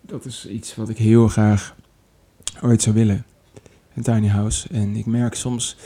dat 0.00 0.24
is 0.24 0.48
iets 0.48 0.76
wat 0.76 0.88
ik 0.88 0.98
heel 0.98 1.28
graag 1.28 1.76
ooit 2.60 2.82
zou 2.82 2.94
willen. 2.94 3.24
Een 3.94 4.02
tiny 4.02 4.28
house. 4.28 4.68
En 4.68 4.96
ik 4.96 5.06
merk 5.06 5.34
soms 5.34 5.76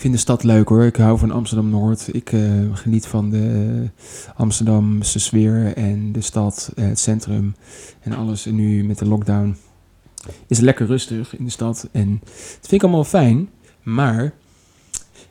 vind 0.00 0.14
de 0.14 0.20
stad 0.20 0.42
leuk 0.42 0.68
hoor. 0.68 0.84
Ik 0.84 0.96
hou 0.96 1.18
van 1.18 1.30
Amsterdam-Noord. 1.30 2.14
Ik 2.14 2.32
uh, 2.32 2.76
geniet 2.76 3.06
van 3.06 3.30
de 3.30 3.88
Amsterdamse 4.36 5.18
sfeer 5.18 5.76
en 5.76 6.12
de 6.12 6.20
stad, 6.20 6.72
uh, 6.74 6.88
het 6.88 6.98
centrum 6.98 7.54
en 8.00 8.12
alles. 8.12 8.46
En 8.46 8.54
nu 8.54 8.84
met 8.84 8.98
de 8.98 9.06
lockdown 9.06 9.56
is 10.46 10.56
het 10.56 10.60
lekker 10.60 10.86
rustig 10.86 11.36
in 11.36 11.44
de 11.44 11.50
stad. 11.50 11.88
En 11.92 12.18
dat 12.22 12.58
vind 12.60 12.72
ik 12.72 12.82
allemaal 12.82 13.04
fijn. 13.04 13.48
Maar 13.82 14.24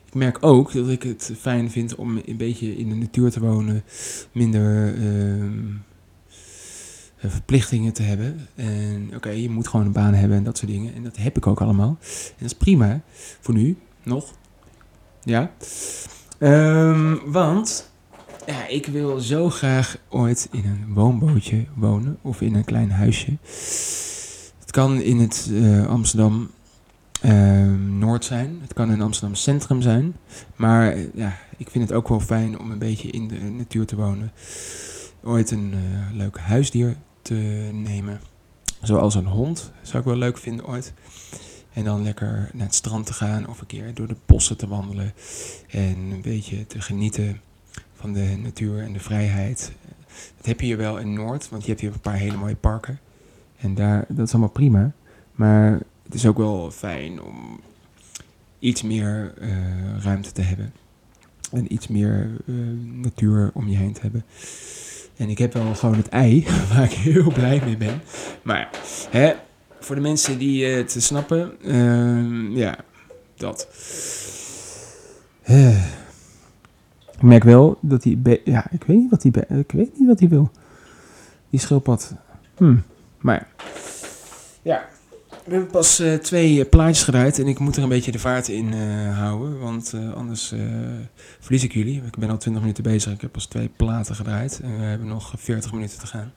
ik 0.06 0.14
merk 0.14 0.38
ook 0.40 0.72
dat 0.72 0.88
ik 0.88 1.02
het 1.02 1.32
fijn 1.38 1.70
vind 1.70 1.94
om 1.94 2.20
een 2.26 2.36
beetje 2.36 2.76
in 2.76 2.88
de 2.88 2.94
natuur 2.94 3.30
te 3.30 3.40
wonen. 3.40 3.82
Minder... 4.32 4.94
Uh, 4.94 5.44
verplichtingen 7.16 7.92
te 7.92 8.02
hebben. 8.02 8.48
En 8.54 9.10
oké, 9.16 9.30
je 9.30 9.50
moet 9.50 9.68
gewoon 9.68 9.86
een 9.86 9.92
baan 9.92 10.14
hebben 10.14 10.36
en 10.36 10.44
dat 10.44 10.58
soort 10.58 10.70
dingen. 10.70 10.94
En 10.94 11.02
dat 11.02 11.16
heb 11.16 11.36
ik 11.36 11.46
ook 11.46 11.60
allemaal. 11.60 11.98
En 11.98 12.36
dat 12.38 12.50
is 12.50 12.56
prima 12.56 13.00
voor 13.40 13.54
nu, 13.54 13.76
nog. 14.02 14.38
Ja. 15.24 15.50
Um, 16.38 17.20
want 17.32 17.90
ja, 18.46 18.66
ik 18.66 18.86
wil 18.86 19.18
zo 19.18 19.50
graag 19.50 19.96
ooit 20.08 20.48
in 20.50 20.64
een 20.64 20.94
woonbootje 20.94 21.64
wonen 21.74 22.18
of 22.22 22.40
in 22.40 22.54
een 22.54 22.64
klein 22.64 22.90
huisje. 22.90 23.36
Het 24.60 24.70
kan 24.70 25.00
in 25.00 25.18
het 25.18 25.48
uh, 25.50 25.86
Amsterdam 25.86 26.50
uh, 27.24 27.72
Noord 27.98 28.24
zijn, 28.24 28.58
het 28.62 28.72
kan 28.72 28.90
in 28.90 29.02
Amsterdam 29.02 29.34
Centrum 29.34 29.82
zijn. 29.82 30.16
Maar 30.56 30.96
ja, 31.14 31.38
ik 31.56 31.70
vind 31.70 31.88
het 31.88 31.96
ook 31.96 32.08
wel 32.08 32.20
fijn 32.20 32.58
om 32.58 32.70
een 32.70 32.78
beetje 32.78 33.10
in 33.10 33.28
de 33.28 33.38
natuur 33.38 33.86
te 33.86 33.96
wonen. 33.96 34.32
Ooit 35.22 35.50
een 35.50 35.74
uh, 35.74 36.16
leuk 36.16 36.38
huisdier 36.38 36.96
te 37.22 37.34
nemen. 37.72 38.20
Zoals 38.82 39.14
een 39.14 39.26
hond 39.26 39.72
zou 39.82 39.98
ik 39.98 40.04
wel 40.04 40.16
leuk 40.16 40.38
vinden 40.38 40.66
ooit. 40.66 40.92
En 41.72 41.84
dan 41.84 42.02
lekker 42.02 42.50
naar 42.52 42.66
het 42.66 42.74
strand 42.74 43.06
te 43.06 43.12
gaan 43.12 43.48
of 43.48 43.60
een 43.60 43.66
keer 43.66 43.94
door 43.94 44.08
de 44.08 44.16
bossen 44.26 44.56
te 44.56 44.68
wandelen. 44.68 45.12
En 45.68 45.96
een 45.96 46.22
beetje 46.22 46.66
te 46.66 46.80
genieten 46.80 47.40
van 47.94 48.12
de 48.12 48.36
natuur 48.42 48.82
en 48.82 48.92
de 48.92 49.00
vrijheid. 49.00 49.72
Dat 50.36 50.46
heb 50.46 50.60
je 50.60 50.66
hier 50.66 50.76
wel 50.76 50.98
in 50.98 51.12
Noord, 51.12 51.48
want 51.48 51.62
je 51.62 51.68
hebt 51.68 51.80
hier 51.80 51.92
een 51.92 52.00
paar 52.00 52.16
hele 52.16 52.36
mooie 52.36 52.56
parken. 52.56 52.98
En 53.56 53.74
daar, 53.74 54.04
dat 54.08 54.26
is 54.26 54.32
allemaal 54.32 54.50
prima. 54.50 54.92
Maar 55.32 55.80
het 56.02 56.14
is 56.14 56.26
ook 56.26 56.36
wel 56.36 56.70
fijn 56.70 57.22
om 57.22 57.60
iets 58.58 58.82
meer 58.82 59.34
uh, 59.40 60.02
ruimte 60.02 60.32
te 60.32 60.42
hebben. 60.42 60.72
En 61.52 61.72
iets 61.72 61.88
meer 61.88 62.30
uh, 62.44 62.56
natuur 63.02 63.50
om 63.54 63.68
je 63.68 63.76
heen 63.76 63.92
te 63.92 64.00
hebben. 64.00 64.24
En 65.16 65.28
ik 65.28 65.38
heb 65.38 65.52
wel 65.52 65.74
gewoon 65.74 65.96
het 65.96 66.08
ei, 66.08 66.46
waar 66.72 66.84
ik 66.84 66.92
heel 66.92 67.32
blij 67.32 67.60
mee 67.64 67.76
ben. 67.76 68.00
Maar 68.42 68.70
hè, 69.10 69.32
voor 69.80 69.94
de 69.94 70.00
mensen 70.00 70.38
die 70.38 70.64
het 70.64 70.96
snappen, 70.98 71.52
uh, 71.62 72.56
ja, 72.56 72.78
dat. 73.36 73.68
Ik 77.12 77.22
merk 77.22 77.44
wel 77.44 77.78
dat 77.80 78.04
hij, 78.04 78.40
ja, 78.44 78.70
ik 78.70 78.84
weet 78.84 78.96
niet 78.96 79.10
wat 79.10 79.22
hij, 79.22 79.58
ik 79.58 79.72
weet 79.72 79.98
niet 79.98 80.08
wat 80.08 80.20
hij 80.20 80.28
wil. 80.28 80.50
Die 81.50 81.60
schildpad. 81.60 82.14
Hm, 82.56 82.76
maar. 83.18 83.48
We 85.44 85.50
hebben 85.52 85.70
pas 85.70 86.00
uh, 86.00 86.14
twee 86.14 86.54
uh, 86.54 86.68
plaatjes 86.68 87.04
gedraaid 87.04 87.38
en 87.38 87.46
ik 87.46 87.58
moet 87.58 87.76
er 87.76 87.82
een 87.82 87.88
beetje 87.88 88.12
de 88.12 88.18
vaart 88.18 88.48
in 88.48 88.72
uh, 88.72 89.18
houden, 89.18 89.58
want 89.58 89.94
anders 90.14 90.54
verlies 91.40 91.64
ik 91.64 91.72
jullie. 91.72 92.02
Ik 92.06 92.18
ben 92.18 92.30
al 92.30 92.36
20 92.36 92.62
minuten 92.62 92.82
bezig, 92.82 93.12
ik 93.12 93.20
heb 93.20 93.32
pas 93.32 93.46
twee 93.46 93.70
platen 93.76 94.14
gedraaid 94.14 94.60
en 94.62 94.78
we 94.78 94.84
hebben 94.84 95.06
nog 95.06 95.32
40 95.36 95.72
minuten 95.72 95.98
te 95.98 96.06
gaan. 96.06 96.32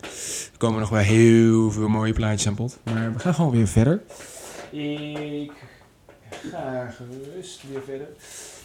Er 0.52 0.58
komen 0.58 0.80
nog 0.80 0.89
wel 0.89 1.00
heel 1.00 1.72
veel 1.72 1.88
mooie 1.88 2.13
plaatjes 2.13 2.48
aan 2.48 2.56
bod, 2.56 2.80
maar 2.84 3.13
we 3.13 3.20
gaan 3.20 3.34
gewoon 3.34 3.52
weer 3.52 3.68
verder. 3.68 4.02
Ik 4.72 5.52
ga 6.52 6.96
gerust 6.98 7.62
weer 7.72 7.82
verder. 7.86 8.08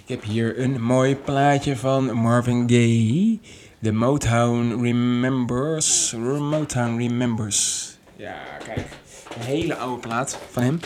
Ik 0.02 0.14
heb 0.14 0.22
hier 0.22 0.58
een 0.58 0.82
mooi 0.82 1.16
plaatje 1.16 1.76
van 1.76 2.12
Marvin 2.12 2.70
Gaye, 2.70 3.38
The 3.82 3.92
Motown 3.92 4.82
Remembers. 4.82 6.12
Motown 6.38 6.96
Remembers. 6.96 7.90
Ja, 8.16 8.36
kijk. 8.64 8.86
Een 9.34 9.40
hele 9.40 9.76
oude 9.76 10.00
plaat 10.00 10.38
van 10.50 10.62
hem. 10.62 10.80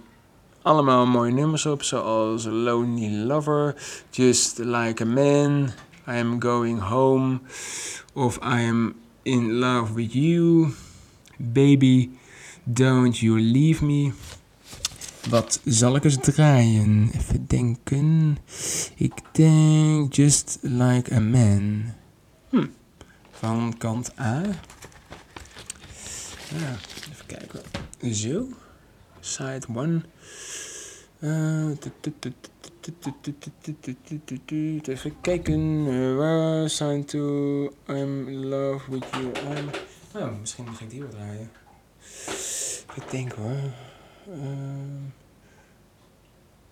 allemaal 0.62 1.06
mooie 1.06 1.32
nummers 1.32 1.66
op, 1.66 1.82
zoals 1.82 2.44
Lonely 2.44 3.24
Lover, 3.24 3.74
Just 4.10 4.58
Like 4.58 5.02
a 5.02 5.06
Man, 5.06 5.70
I 6.08 6.18
Am 6.18 6.42
Going 6.42 6.80
Home, 6.80 7.40
of 8.12 8.36
I 8.36 8.68
Am 8.68 8.94
in 9.22 9.52
Love 9.52 9.94
with 9.94 10.12
You. 10.12 10.72
Baby, 11.38 12.10
don't 12.64 13.18
you 13.18 13.40
leave 13.40 13.84
me. 13.84 14.12
Wat 15.28 15.60
zal 15.64 15.96
ik 15.96 16.04
eens 16.04 16.18
draaien? 16.20 17.10
Even 17.14 17.46
denken. 17.46 18.38
Ik 18.94 19.12
denk 19.32 20.14
Just 20.14 20.58
Like 20.60 21.14
a 21.14 21.20
Man. 21.20 21.84
Hm. 22.48 22.66
Van 23.30 23.74
kant 23.78 24.18
A. 24.18 24.42
Ja, 26.58 26.76
even 27.12 27.26
kijken. 27.26 27.60
Zo. 28.12 28.48
Side 29.20 29.66
1. 29.74 30.04
Uh, 31.20 31.70
even 34.86 35.20
kijken. 35.20 35.86
Uh, 35.86 36.16
waar 36.16 36.68
zijn 36.68 37.04
to 37.04 37.18
I'm 37.88 38.28
in 38.28 38.46
love 38.46 38.90
with 38.90 39.04
you. 39.10 39.24
I'm 39.24 39.70
Oh, 40.16 40.40
misschien 40.40 40.66
ga 40.74 40.84
ik 40.84 40.90
die 40.90 41.00
wel 41.00 41.08
draaien. 41.08 41.50
Even 42.90 43.10
denken 43.10 43.42
hoor. 43.42 43.72
Ehm, 44.32 45.02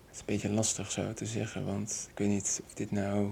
het 0.05 0.13
is 0.13 0.19
een 0.19 0.25
beetje 0.25 0.49
lastig 0.49 0.91
zo 0.91 1.13
te 1.13 1.25
zeggen, 1.25 1.65
want 1.65 2.07
ik 2.11 2.17
weet 2.17 2.27
niet 2.27 2.61
of 2.67 2.73
dit 2.73 2.91
nou... 2.91 3.31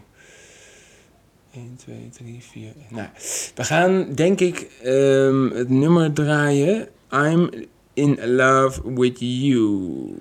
1, 1.53 1.75
2, 1.75 2.09
3, 2.09 2.43
4... 2.43 2.73
Nou, 2.89 3.07
we 3.55 3.63
gaan 3.63 4.13
denk 4.13 4.39
ik 4.39 4.59
ehm, 4.83 5.49
het 5.49 5.69
nummer 5.69 6.13
draaien. 6.13 6.87
I'm 7.11 7.49
in 7.93 8.35
love 8.35 8.93
with 8.93 9.19
you. 9.19 10.15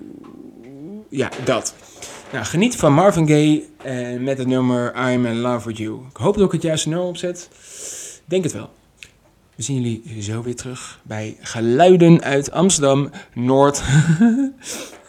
Ja, 1.09 1.29
dat. 1.43 1.75
Nou, 2.31 2.45
geniet 2.45 2.75
van 2.75 2.93
Marvin 2.93 3.27
Gaye 3.27 3.65
eh, 3.77 4.19
met 4.19 4.37
het 4.37 4.47
nummer 4.47 5.11
I'm 5.11 5.25
in 5.25 5.39
love 5.39 5.67
with 5.67 5.77
you. 5.77 6.05
Ik 6.09 6.17
hoop 6.17 6.35
dat 6.35 6.45
ik 6.45 6.51
het 6.51 6.61
juiste 6.61 6.89
nummer 6.89 7.07
opzet. 7.07 7.49
Denk 8.25 8.43
het 8.43 8.53
wel. 8.53 8.79
We 9.61 9.67
zien 9.67 9.81
jullie 9.81 10.21
zo 10.21 10.41
weer 10.41 10.55
terug 10.55 10.99
bij 11.03 11.37
Geluiden 11.41 12.21
uit 12.21 12.51
Amsterdam 12.51 13.09
Noord. 13.33 13.81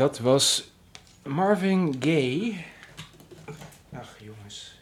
Dat 0.00 0.18
was 0.18 0.70
Marvin 1.22 1.96
Gaye. 1.98 2.64
Ach 3.92 4.16
jongens. 4.18 4.74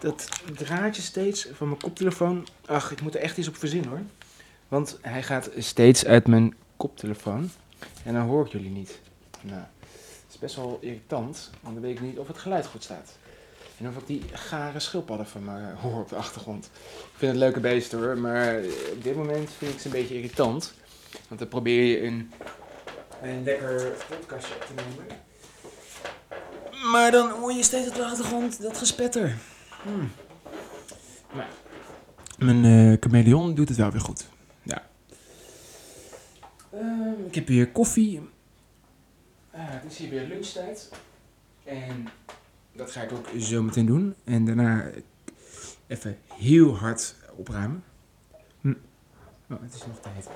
Dat 0.00 0.28
draadje 0.54 1.02
steeds 1.02 1.48
van 1.52 1.68
mijn 1.68 1.80
koptelefoon. 1.80 2.46
Ach, 2.66 2.90
ik 2.90 3.00
moet 3.00 3.14
er 3.14 3.20
echt 3.20 3.38
iets 3.38 3.48
op 3.48 3.56
verzinnen 3.56 3.90
hoor. 3.90 4.00
Want 4.68 4.98
hij 5.00 5.22
gaat 5.22 5.50
steeds 5.58 6.04
uit 6.04 6.26
mijn 6.26 6.54
koptelefoon. 6.76 7.50
En 8.04 8.14
dan 8.14 8.22
hoor 8.22 8.46
ik 8.46 8.52
jullie 8.52 8.70
niet. 8.70 8.98
Nou, 9.40 9.60
het 9.60 10.32
is 10.32 10.38
best 10.38 10.56
wel 10.56 10.78
irritant. 10.80 11.50
Want 11.60 11.74
dan 11.74 11.82
weet 11.82 11.96
ik 11.96 12.02
niet 12.02 12.18
of 12.18 12.26
het 12.26 12.38
geluid 12.38 12.66
goed 12.66 12.82
staat. 12.82 13.16
En 13.78 13.88
of 13.88 13.96
ik 13.96 14.06
die 14.06 14.22
gare 14.32 14.80
schildpadden 14.80 15.26
van 15.26 15.44
me 15.44 15.72
hoor 15.80 16.00
op 16.00 16.08
de 16.08 16.16
achtergrond. 16.16 16.70
Ik 16.98 17.16
vind 17.16 17.32
het 17.32 17.40
leuke 17.40 17.60
beesten 17.60 17.98
hoor. 17.98 18.18
Maar 18.18 18.56
op 18.92 19.02
dit 19.02 19.16
moment 19.16 19.50
vind 19.58 19.72
ik 19.72 19.80
ze 19.80 19.86
een 19.86 19.92
beetje 19.92 20.16
irritant. 20.16 20.74
Want 21.28 21.40
dan 21.40 21.48
probeer 21.48 21.84
je 21.84 22.02
een, 22.06 22.32
een 23.24 23.42
lekker 23.42 23.92
podcastje 24.08 24.54
op 24.54 24.60
te 24.60 24.72
nemen. 24.74 25.22
Maar 26.92 27.10
dan 27.10 27.30
hoor 27.30 27.52
je 27.52 27.62
steeds 27.62 27.88
op 27.88 27.94
de 27.94 28.04
achtergrond 28.04 28.62
dat 28.62 28.78
gespetter. 28.78 29.36
Hmm. 29.82 30.10
Maar 31.34 31.48
mijn 32.38 32.64
eh 32.64 32.96
chameleon 33.00 33.54
doet 33.54 33.68
het 33.68 33.78
wel 33.78 33.90
weer 33.90 34.00
goed. 34.00 34.28
Ja. 34.62 34.82
Ehm, 36.72 37.26
ik 37.26 37.34
heb 37.34 37.46
hier 37.46 37.70
koffie. 37.70 38.20
Ah, 39.50 39.60
het 39.60 39.92
is 39.92 39.98
hier 39.98 40.10
weer 40.10 40.26
lunchtijd. 40.26 40.90
En 41.64 42.08
dat 42.72 42.90
ga 42.90 43.02
ik 43.02 43.12
ook 43.12 43.28
zo 43.38 43.62
meteen 43.62 43.86
doen. 43.86 44.14
En 44.24 44.44
daarna 44.44 44.90
even 45.86 46.18
heel 46.38 46.76
hard 46.76 47.14
opruimen. 47.36 47.84
Hm. 48.60 48.74
Oh, 49.50 49.62
het 49.62 49.74
is 49.74 49.86
nog 49.86 50.00
tijd. 50.00 50.28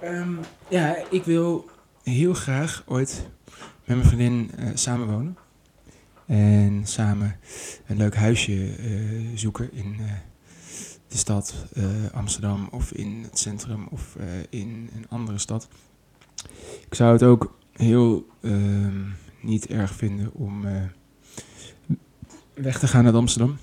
Ehm, 0.00 0.34
ja, 0.68 0.96
ik 1.10 1.24
wil 1.24 1.70
heel 2.02 2.34
graag 2.34 2.82
ooit 2.86 3.28
met 3.84 3.96
mijn 3.96 4.04
vriendin 4.04 4.50
eh, 4.56 4.68
samenwonen. 4.74 5.36
En 6.26 6.86
samen 6.86 7.36
een 7.86 7.96
leuk 7.96 8.14
huisje 8.16 8.74
eh, 8.74 9.28
zoeken 9.34 9.72
in 9.72 9.96
eh, 9.98 10.12
de 11.08 11.16
stad 11.16 11.54
Amsterdam 12.12 12.68
of 12.70 12.92
in 12.92 13.22
het 13.22 13.38
centrum 13.38 13.86
of 13.90 14.16
in 14.50 14.90
een 14.94 15.06
andere 15.08 15.38
stad. 15.38 15.68
Ik 16.86 16.94
zou 16.94 17.12
het 17.12 17.22
ook 17.22 17.58
heel 17.72 18.26
ehm, 18.40 19.08
niet 19.40 19.66
erg 19.66 19.94
vinden 19.94 20.34
om 20.34 20.64
weg 22.54 22.78
te 22.78 22.88
gaan 22.88 23.06
uit 23.06 23.14
Amsterdam. 23.14 23.58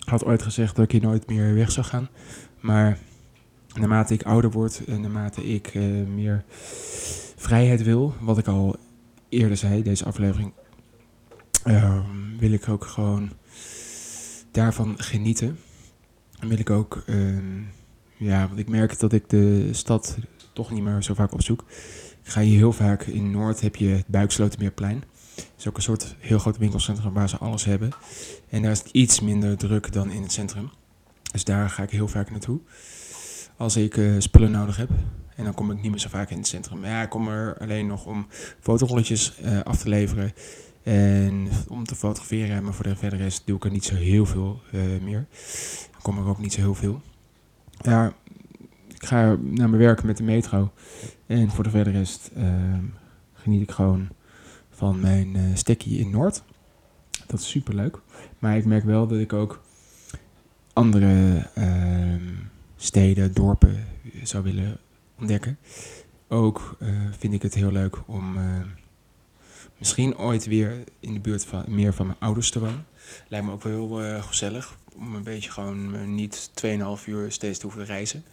Ik 0.00 0.08
had 0.08 0.24
ooit 0.24 0.42
gezegd 0.42 0.76
dat 0.76 0.84
ik 0.84 0.90
hier 0.90 1.02
nooit 1.02 1.26
meer 1.26 1.54
weg 1.54 1.72
zou 1.72 1.86
gaan. 1.86 2.08
Maar 2.60 2.98
naarmate 3.74 4.14
ik 4.14 4.22
ouder 4.22 4.50
word 4.50 4.84
en 4.84 5.00
naarmate 5.00 5.44
ik 5.44 5.66
eh, 5.66 5.82
meer 6.14 6.44
vrijheid 7.36 7.82
wil, 7.82 8.14
wat 8.20 8.38
ik 8.38 8.46
al 8.46 8.76
eerder 9.28 9.56
zei, 9.56 9.82
deze 9.82 10.04
aflevering, 10.04 10.52
ehm, 11.64 12.38
wil 12.38 12.52
ik 12.52 12.68
ook 12.68 12.84
gewoon 12.84 13.32
daarvan 14.50 14.94
genieten. 14.98 15.58
En 16.38 16.48
wil 16.48 16.58
ik 16.58 16.70
ook, 16.70 17.02
ehm, 17.06 17.62
ja, 18.16 18.46
want 18.46 18.58
ik 18.58 18.68
merk 18.68 18.98
dat 18.98 19.12
ik 19.12 19.28
de 19.28 19.68
stad 19.72 20.18
toch 20.52 20.70
niet 20.70 20.82
meer 20.82 21.02
zo 21.02 21.14
vaak 21.14 21.32
opzoek. 21.32 21.64
Ik 22.22 22.30
ga 22.30 22.40
hier 22.40 22.56
heel 22.56 22.72
vaak 22.72 23.02
in 23.02 23.30
Noord, 23.30 23.60
heb 23.60 23.76
je 23.76 23.88
het 23.88 24.06
Buikslotermeerplein. 24.06 25.04
Dat 25.34 25.44
is 25.58 25.68
ook 25.68 25.76
een 25.76 25.82
soort 25.82 26.16
heel 26.18 26.38
groot 26.38 26.58
winkelcentrum 26.58 27.12
waar 27.12 27.28
ze 27.28 27.38
alles 27.38 27.64
hebben. 27.64 27.90
En 28.48 28.62
daar 28.62 28.70
is 28.70 28.78
het 28.78 28.88
iets 28.92 29.20
minder 29.20 29.56
druk 29.56 29.92
dan 29.92 30.10
in 30.10 30.22
het 30.22 30.32
centrum. 30.32 30.70
Dus 31.32 31.44
daar 31.44 31.70
ga 31.70 31.82
ik 31.82 31.90
heel 31.90 32.08
vaak 32.08 32.30
naartoe. 32.30 32.60
Als 33.56 33.76
ik 33.76 33.96
eh, 33.96 34.14
spullen 34.18 34.50
nodig 34.50 34.76
heb. 34.76 34.90
En 35.36 35.44
dan 35.44 35.54
kom 35.54 35.70
ik 35.70 35.82
niet 35.82 35.90
meer 35.90 36.00
zo 36.00 36.08
vaak 36.08 36.30
in 36.30 36.36
het 36.36 36.46
centrum. 36.46 36.80
Maar 36.80 36.90
ja, 36.90 37.02
ik 37.02 37.08
kom 37.08 37.28
er 37.28 37.58
alleen 37.58 37.86
nog 37.86 38.06
om 38.06 38.26
fotorolletjes 38.60 39.36
eh, 39.40 39.60
af 39.60 39.78
te 39.78 39.88
leveren. 39.88 40.32
En 40.82 41.48
om 41.68 41.84
te 41.84 41.94
fotograferen. 41.94 42.64
Maar 42.64 42.74
voor 42.74 42.84
de 42.84 42.96
verder 42.96 43.18
rest 43.18 43.46
doe 43.46 43.56
ik 43.56 43.64
er 43.64 43.70
niet 43.70 43.84
zo 43.84 43.94
heel 43.94 44.26
veel 44.26 44.60
eh, 44.72 44.80
meer. 45.02 45.26
Dan 45.90 46.02
kom 46.02 46.18
er 46.18 46.26
ook 46.26 46.38
niet 46.38 46.52
zo 46.52 46.60
heel 46.60 46.74
veel. 46.74 47.00
Ja, 47.80 48.12
ik 48.94 49.04
ga 49.04 49.36
naar 49.40 49.68
mijn 49.68 49.82
werk 49.82 50.02
met 50.02 50.16
de 50.16 50.22
metro. 50.22 50.72
En 51.26 51.50
voor 51.50 51.64
de 51.64 51.70
verder 51.70 51.92
rest 51.92 52.30
geniet 53.34 53.62
ik 53.62 53.70
gewoon 53.70 54.08
van 54.70 55.00
mijn 55.00 55.36
stekkie 55.54 55.98
in 55.98 56.10
Noord. 56.10 56.42
Dat 57.26 57.40
is 57.40 57.48
super 57.48 57.74
leuk. 57.74 58.00
Maar 58.38 58.56
ik 58.56 58.64
merk 58.64 58.84
wel 58.84 59.06
dat 59.06 59.18
ik 59.18 59.32
ook 59.32 59.62
andere 60.72 61.46
ehm, 61.54 62.22
steden, 62.76 63.32
dorpen 63.32 63.86
zou 64.22 64.42
willen 64.44 64.78
ontdekken. 65.18 65.58
Ook 66.28 66.76
eh, 66.80 66.88
vind 67.18 67.34
ik 67.34 67.42
het 67.42 67.54
heel 67.54 67.72
leuk 67.72 67.96
om 68.06 68.36
eh, 68.36 68.60
misschien 69.78 70.16
ooit 70.18 70.46
weer 70.46 70.84
in 71.00 71.14
de 71.14 71.20
buurt 71.20 71.44
van 71.44 71.64
meer 71.68 71.94
van 71.94 72.06
mijn 72.06 72.18
ouders 72.20 72.50
te 72.50 72.60
wonen. 72.60 72.86
Lijkt 73.28 73.46
me 73.46 73.52
ook 73.52 73.62
wel 73.62 73.72
heel 73.72 74.02
eh, 74.02 74.22
gezellig 74.22 74.76
om 74.94 75.14
een 75.14 75.22
beetje 75.22 75.50
gewoon 75.50 75.94
eh, 75.94 76.04
niet 76.04 76.50
2,5 76.64 77.04
uur 77.06 77.32
steeds 77.32 77.58
te 77.58 77.66
hoeven 77.66 77.84
reizen. 77.84 78.24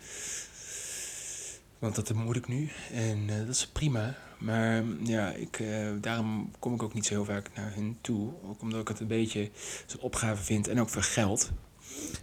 Want 1.79 1.95
dat 1.95 2.13
moet 2.13 2.35
ik 2.35 2.47
nu 2.47 2.69
en 2.91 3.29
eh, 3.29 3.37
dat 3.37 3.55
is 3.55 3.67
prima. 3.67 4.17
Maar 4.37 4.83
ja, 5.03 5.31
ik, 5.31 5.59
eh, 5.59 5.87
daarom 6.01 6.51
kom 6.59 6.73
ik 6.73 6.83
ook 6.83 6.93
niet 6.93 7.05
zo 7.05 7.13
heel 7.13 7.25
vaak 7.25 7.49
naar 7.55 7.73
hen 7.73 7.97
toe. 8.01 8.31
Ook 8.43 8.61
omdat 8.61 8.81
ik 8.81 8.87
het 8.87 8.99
een 8.99 9.07
beetje 9.07 9.49
zo'n 9.85 10.01
opgave 10.01 10.43
vind 10.43 10.67
en 10.67 10.79
ook 10.79 10.89
veel 10.89 11.01
geld. 11.01 11.51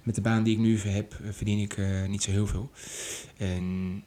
Met 0.03 0.15
de 0.15 0.21
baan 0.21 0.43
die 0.43 0.55
ik 0.55 0.61
nu 0.61 0.79
heb, 0.79 1.13
eh, 1.13 1.33
verdien 1.33 1.59
ik 1.59 1.77
eh, 1.77 2.07
niet 2.07 2.23
zo 2.23 2.31
heel 2.31 2.47
veel. 2.47 2.71
En 3.37 4.05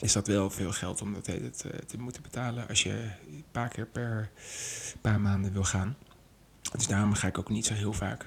is 0.00 0.12
dat 0.12 0.26
wel 0.26 0.50
veel 0.50 0.72
geld 0.72 1.02
om 1.02 1.12
dat 1.14 1.24
te, 1.24 1.50
te 1.86 1.98
moeten 1.98 2.22
betalen 2.22 2.68
als 2.68 2.82
je 2.82 3.10
een 3.30 3.44
paar 3.50 3.68
keer 3.68 3.86
per 3.86 4.30
paar 5.00 5.20
maanden 5.20 5.52
wil 5.52 5.64
gaan. 5.64 5.96
Dus 6.76 6.86
daarom 6.86 7.12
ga 7.12 7.26
ik 7.26 7.38
ook 7.38 7.48
niet 7.48 7.66
zo 7.66 7.74
heel 7.74 7.92
vaak. 7.92 8.26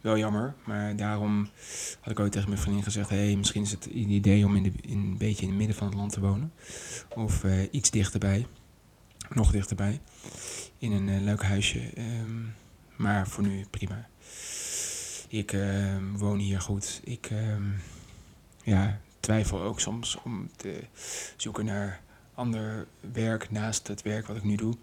Wel 0.00 0.18
jammer, 0.18 0.54
maar 0.64 0.96
daarom 0.96 1.48
had 2.00 2.12
ik 2.12 2.20
ooit 2.20 2.32
tegen 2.32 2.48
mijn 2.48 2.60
vriendin 2.60 2.82
gezegd: 2.82 3.08
hey, 3.08 3.36
misschien 3.36 3.62
is 3.62 3.70
het 3.70 3.86
een 3.86 4.10
idee 4.10 4.44
om 4.44 4.56
in 4.56 4.62
de, 4.62 4.72
in, 4.80 4.98
een 4.98 5.18
beetje 5.18 5.42
in 5.42 5.48
het 5.48 5.58
midden 5.58 5.76
van 5.76 5.86
het 5.86 5.96
land 5.96 6.12
te 6.12 6.20
wonen. 6.20 6.52
Of 7.14 7.44
eh, 7.44 7.62
iets 7.70 7.90
dichterbij, 7.90 8.46
nog 9.28 9.50
dichterbij, 9.50 10.00
in 10.78 10.92
een 10.92 11.24
leuk 11.24 11.42
huisje. 11.42 11.80
Ehm, 11.94 12.42
maar 12.96 13.28
voor 13.28 13.46
nu 13.46 13.64
prima. 13.70 14.08
Ik 15.28 15.52
ehm, 15.52 16.12
woon 16.16 16.38
hier 16.38 16.60
goed. 16.60 17.00
Ik 17.04 17.28
ehm, 17.30 17.62
ja, 18.62 19.00
twijfel 19.20 19.60
ook 19.60 19.80
soms 19.80 20.18
om 20.24 20.50
te 20.56 20.82
zoeken 21.36 21.64
naar 21.64 22.00
ander 22.34 22.86
werk 23.12 23.50
naast 23.50 23.88
het 23.88 24.02
werk 24.02 24.26
wat 24.26 24.36
ik 24.36 24.44
nu 24.44 24.56
doe. 24.56 24.74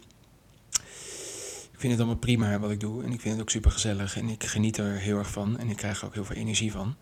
Ik 1.72 1.80
vind 1.80 1.92
het 1.92 2.00
allemaal 2.00 2.16
prima 2.16 2.58
wat 2.58 2.70
ik 2.70 2.80
doe 2.80 3.02
en 3.04 3.12
ik 3.12 3.20
vind 3.20 3.34
het 3.34 3.42
ook 3.42 3.50
super 3.50 3.70
gezellig 3.70 4.16
en 4.16 4.28
ik 4.28 4.44
geniet 4.44 4.76
er 4.76 4.98
heel 4.98 5.18
erg 5.18 5.30
van 5.30 5.58
en 5.58 5.70
ik 5.70 5.76
krijg 5.76 6.00
er 6.00 6.06
ook 6.06 6.14
heel 6.14 6.24
veel 6.24 6.36
energie 6.36 6.72
van. 6.72 6.96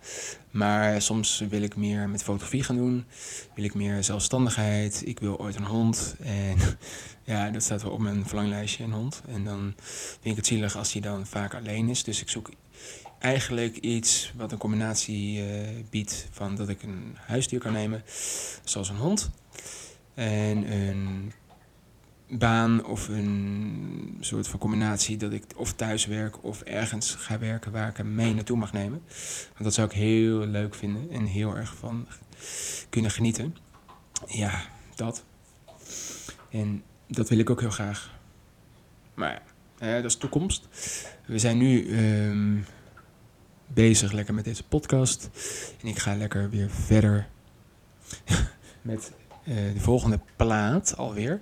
Maar 0.50 1.02
soms 1.02 1.44
wil 1.48 1.62
ik 1.62 1.76
meer 1.76 2.08
met 2.08 2.22
fotografie 2.22 2.62
gaan 2.62 2.76
doen, 2.76 3.04
wil 3.54 3.64
ik 3.64 3.74
meer 3.74 4.04
zelfstandigheid, 4.04 5.02
ik 5.06 5.20
wil 5.20 5.38
ooit 5.38 5.56
een 5.56 5.64
hond 5.64 6.16
en 6.22 6.56
ja, 7.32 7.50
dat 7.50 7.62
staat 7.62 7.82
wel 7.82 7.92
op 7.92 8.00
mijn 8.00 8.26
verlanglijstje, 8.26 8.84
een 8.84 8.92
hond. 8.92 9.22
En 9.26 9.44
dan 9.44 9.74
vind 9.76 10.24
ik 10.24 10.36
het 10.36 10.46
zielig 10.46 10.76
als 10.76 10.92
hij 10.92 11.02
dan 11.02 11.26
vaak 11.26 11.54
alleen 11.54 11.88
is, 11.88 12.04
dus 12.04 12.20
ik 12.20 12.30
zoek 12.30 12.50
eigenlijk 13.22 13.76
iets 13.76 14.32
wat 14.36 14.52
een 14.52 14.58
combinatie 14.58 15.40
eh, 15.40 15.68
biedt 15.90 16.28
van 16.30 16.54
dat 16.54 16.68
ik 16.68 16.82
een 16.82 17.16
huisdier 17.26 17.60
kan 17.60 17.72
nemen, 17.72 18.02
zoals 18.64 18.88
een 18.88 18.96
hond. 18.96 19.30
En 20.14 20.72
een 20.72 21.32
baan 22.28 22.84
of 22.84 23.08
een 23.08 24.16
soort 24.20 24.48
van 24.48 24.58
combinatie 24.58 25.16
dat 25.16 25.32
ik 25.32 25.44
of 25.56 25.72
thuis 25.72 26.06
werk 26.06 26.44
of 26.44 26.60
ergens 26.60 27.14
ga 27.14 27.38
werken 27.38 27.72
waar 27.72 27.88
ik 27.88 27.96
hem 27.96 28.14
mee 28.14 28.34
naartoe 28.34 28.56
mag 28.56 28.72
nemen. 28.72 29.02
Want 29.52 29.64
dat 29.64 29.74
zou 29.74 29.88
ik 29.88 29.94
heel 29.94 30.46
leuk 30.46 30.74
vinden 30.74 31.10
en 31.10 31.24
heel 31.24 31.56
erg 31.56 31.76
van 31.76 32.06
kunnen 32.88 33.10
genieten. 33.10 33.56
Ja, 34.26 34.62
dat. 34.94 35.24
En 36.50 36.82
dat 37.06 37.28
wil 37.28 37.38
ik 37.38 37.50
ook 37.50 37.60
heel 37.60 37.70
graag. 37.70 38.20
Maar 39.14 39.42
ja, 39.78 39.94
dat 39.94 40.04
is 40.04 40.16
toekomst. 40.16 40.68
We 41.26 41.38
zijn 41.38 41.58
nu 41.58 41.88
ehm, 41.88 42.58
bezig 43.66 44.12
lekker 44.12 44.34
met 44.34 44.44
deze 44.44 44.62
podcast. 44.62 45.28
En 45.80 45.88
ik 45.88 45.98
ga 45.98 46.16
lekker 46.16 46.50
weer 46.50 46.70
verder 46.70 47.28
met 48.82 49.12
eh, 49.44 49.54
de 49.74 49.80
volgende 49.80 50.20
plaat 50.36 50.96
alweer. 50.96 51.40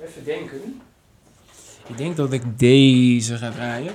Even 0.00 0.24
denken. 0.24 0.80
Ik 1.86 1.96
denk 1.96 2.16
dat 2.16 2.32
ik 2.32 2.58
deze 2.58 3.36
ga 3.36 3.50
draaien. 3.50 3.94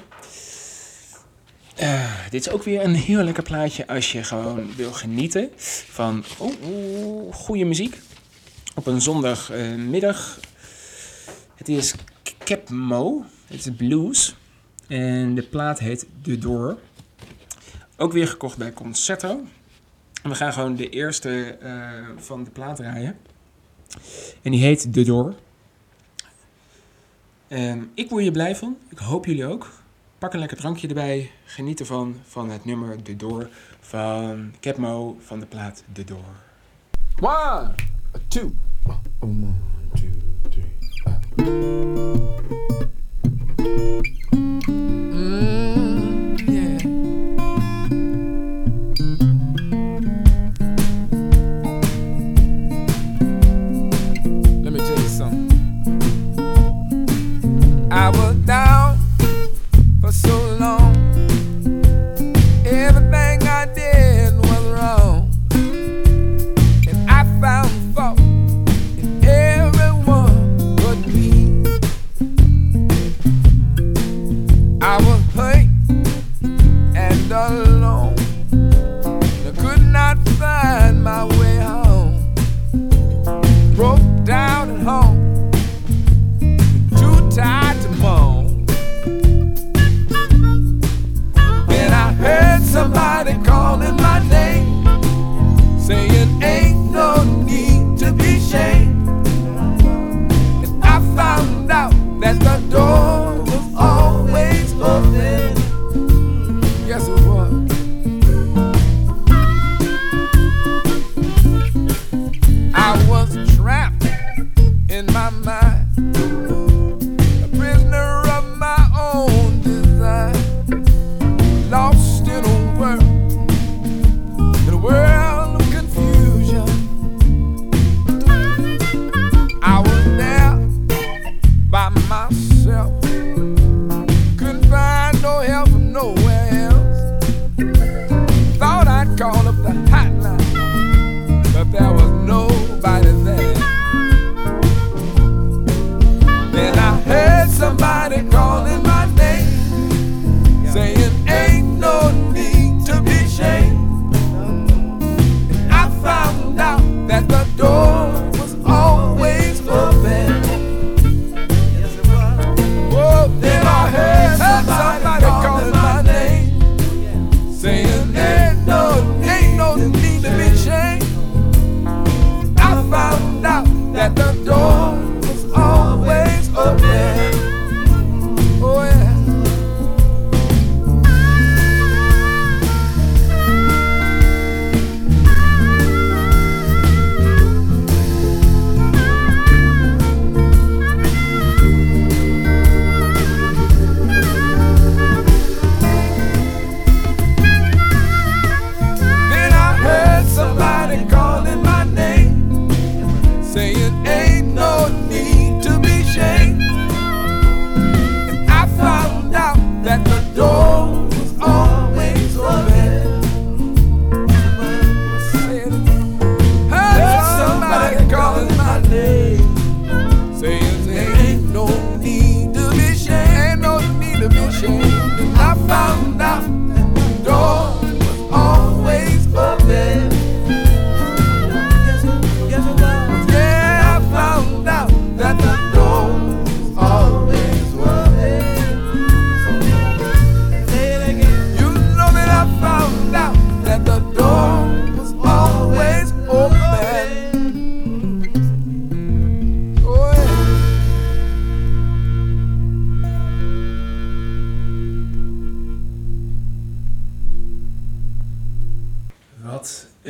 Eh, 1.76 2.30
dit 2.30 2.48
is 2.48 2.54
ook 2.54 2.64
weer 2.64 2.84
een 2.84 2.96
heel 2.96 3.24
lekker 3.24 3.44
plaatje 3.44 3.88
als 3.88 4.12
je 4.12 4.24
gewoon 4.24 4.76
wil 4.76 4.92
genieten 4.92 5.50
van 5.90 6.24
oh, 6.38 6.52
oh, 6.64 7.34
goede 7.34 7.66
muziek. 7.66 8.00
Op 8.76 8.88
een 8.88 9.02
zondagmiddag. 9.02 10.40
het 11.56 11.70
is 11.70 11.94
Capmo. 12.38 13.26
Het 13.48 13.66
is 13.66 13.76
blues. 13.78 14.36
En 14.92 15.36
de 15.36 15.44
plaat 15.44 15.80
heet 15.80 16.08
The 16.22 16.38
Door. 16.38 16.78
Ook 17.98 18.12
weer 18.12 18.28
gekocht 18.28 18.58
bij 18.58 18.74
Concerto. 18.74 19.42
En 20.24 20.30
we 20.30 20.36
gaan 20.36 20.54
gewoon 20.54 20.76
de 20.76 20.90
eerste 20.90 21.58
eh, 21.62 21.92
van 22.18 22.44
de 22.44 22.50
plaat 22.50 22.76
draaien. 22.76 23.18
En 24.42 24.52
die 24.52 24.62
heet 24.62 24.94
The 24.94 25.04
Door. 25.04 25.36
Ehm, 27.48 27.82
ik 27.94 28.10
word 28.10 28.22
hier 28.22 28.32
blij 28.32 28.56
van. 28.56 28.78
Ik 28.90 28.98
hoop 28.98 29.26
jullie 29.26 29.46
ook. 29.46 29.72
Pak 30.18 30.34
een 30.34 30.40
lekker 30.40 30.58
drankje 30.58 30.88
erbij. 30.88 31.32
Geniet 31.46 31.80
ervan 31.80 32.16
van 32.24 32.50
het 32.50 32.66
nummer 32.66 33.04
The 33.04 33.16
Door 33.16 33.50
van 33.80 34.54
Capmo 34.60 35.18
van 35.20 35.40
de 35.40 35.46
plaat 35.46 35.84
The 35.94 36.04
Door. 36.04 36.36
One, 37.20 37.76
two, 38.28 38.52
uh, 38.88 38.96
one, 39.20 39.54
two, 39.94 40.10
three. 40.50 40.66
uh. 41.48 41.71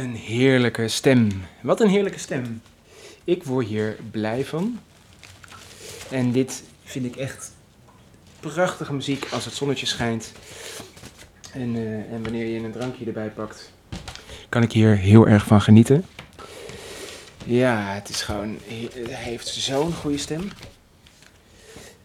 Een 0.01 0.15
heerlijke 0.15 0.87
stem. 0.87 1.29
Wat 1.61 1.79
een 1.79 1.87
heerlijke 1.89 2.19
stem. 2.19 2.61
Ik 3.23 3.43
word 3.43 3.67
hier 3.67 3.97
blij 4.11 4.45
van. 4.45 4.79
En 6.09 6.31
dit 6.31 6.63
vind 6.83 7.05
ik 7.05 7.15
echt 7.15 7.51
prachtige 8.39 8.93
muziek 8.93 9.27
als 9.31 9.45
het 9.45 9.53
zonnetje 9.53 9.85
schijnt. 9.85 10.31
En, 11.53 11.75
eh, 11.75 12.13
en 12.13 12.23
wanneer 12.23 12.45
je 12.45 12.59
een 12.59 12.71
drankje 12.71 13.05
erbij 13.05 13.29
pakt, 13.29 13.71
kan 14.49 14.63
ik 14.63 14.71
hier 14.71 14.95
heel 14.95 15.27
erg 15.27 15.45
van 15.45 15.61
genieten. 15.61 16.05
Ja, 17.45 17.93
het 17.93 18.09
is 18.09 18.21
gewoon. 18.21 18.57
Hij 19.09 19.23
heeft 19.23 19.47
zo'n 19.47 19.93
goede 19.93 20.17
stem. 20.17 20.49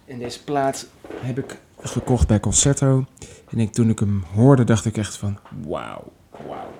En 0.04 0.18
deze 0.18 0.44
plaat 0.44 0.86
heb 1.20 1.38
ik 1.38 1.56
gekocht 1.80 2.26
bij 2.26 2.40
Concerto. 2.40 3.04
En 3.50 3.70
toen 3.70 3.90
ik 3.90 3.98
hem 3.98 4.24
hoorde, 4.34 4.64
dacht 4.64 4.84
ik 4.84 4.96
echt 4.96 5.16
van: 5.16 5.38
wauw, 5.66 6.12
wauw, 6.30 6.75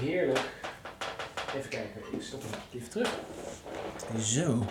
heerlijk. 0.00 0.50
Even 1.56 1.70
kijken, 1.70 2.00
ik 2.12 2.22
stop 2.22 2.42
hem 2.42 2.60
even 2.74 2.90
terug. 2.90 3.18
Zo. 4.20 4.66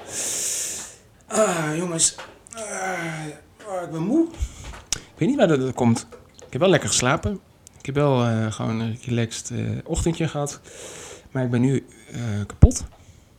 Ah, 1.27 1.77
jongens. 1.77 2.15
Ah, 2.53 3.25
oh, 3.67 3.81
ik 3.83 3.91
ben 3.91 4.01
moe. 4.01 4.27
Ik 4.89 5.15
weet 5.17 5.29
niet 5.29 5.37
waar 5.37 5.47
dat 5.47 5.73
komt. 5.73 6.07
Ik 6.45 6.51
heb 6.51 6.61
wel 6.61 6.69
lekker 6.69 6.89
geslapen. 6.89 7.39
Ik 7.79 7.85
heb 7.85 7.95
wel 7.95 8.23
eh, 8.23 8.51
gewoon 8.51 8.79
een 8.79 8.99
relaxed 9.05 9.51
eh, 9.51 9.59
ochtendje 9.83 10.27
gehad. 10.27 10.59
Maar 11.31 11.43
ik 11.43 11.49
ben 11.49 11.61
nu 11.61 11.85
eh, 12.11 12.19
kapot. 12.47 12.85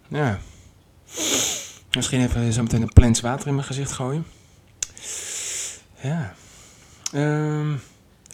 Ja. 0.09 0.38
Misschien 1.92 2.20
even 2.20 2.53
zo 2.53 2.62
meteen 2.62 2.83
een 2.83 2.92
plens 2.92 3.20
water 3.20 3.46
in 3.46 3.55
mijn 3.55 3.66
gezicht 3.66 3.92
gooien. 3.92 4.26
Ja. 6.00 6.35
Ehm, 7.12 7.74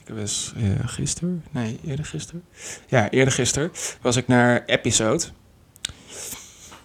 ik 0.06 0.14
was 0.14 0.52
uh, 0.56 0.70
gisteren, 0.84 1.44
nee, 1.50 1.78
eerder 1.84 2.04
gisteren. 2.04 2.42
Ja, 2.86 3.10
eerder 3.10 3.32
gisteren 3.34 3.70
was 4.00 4.16
ik 4.16 4.26
naar 4.26 4.64
Episode. 4.64 5.24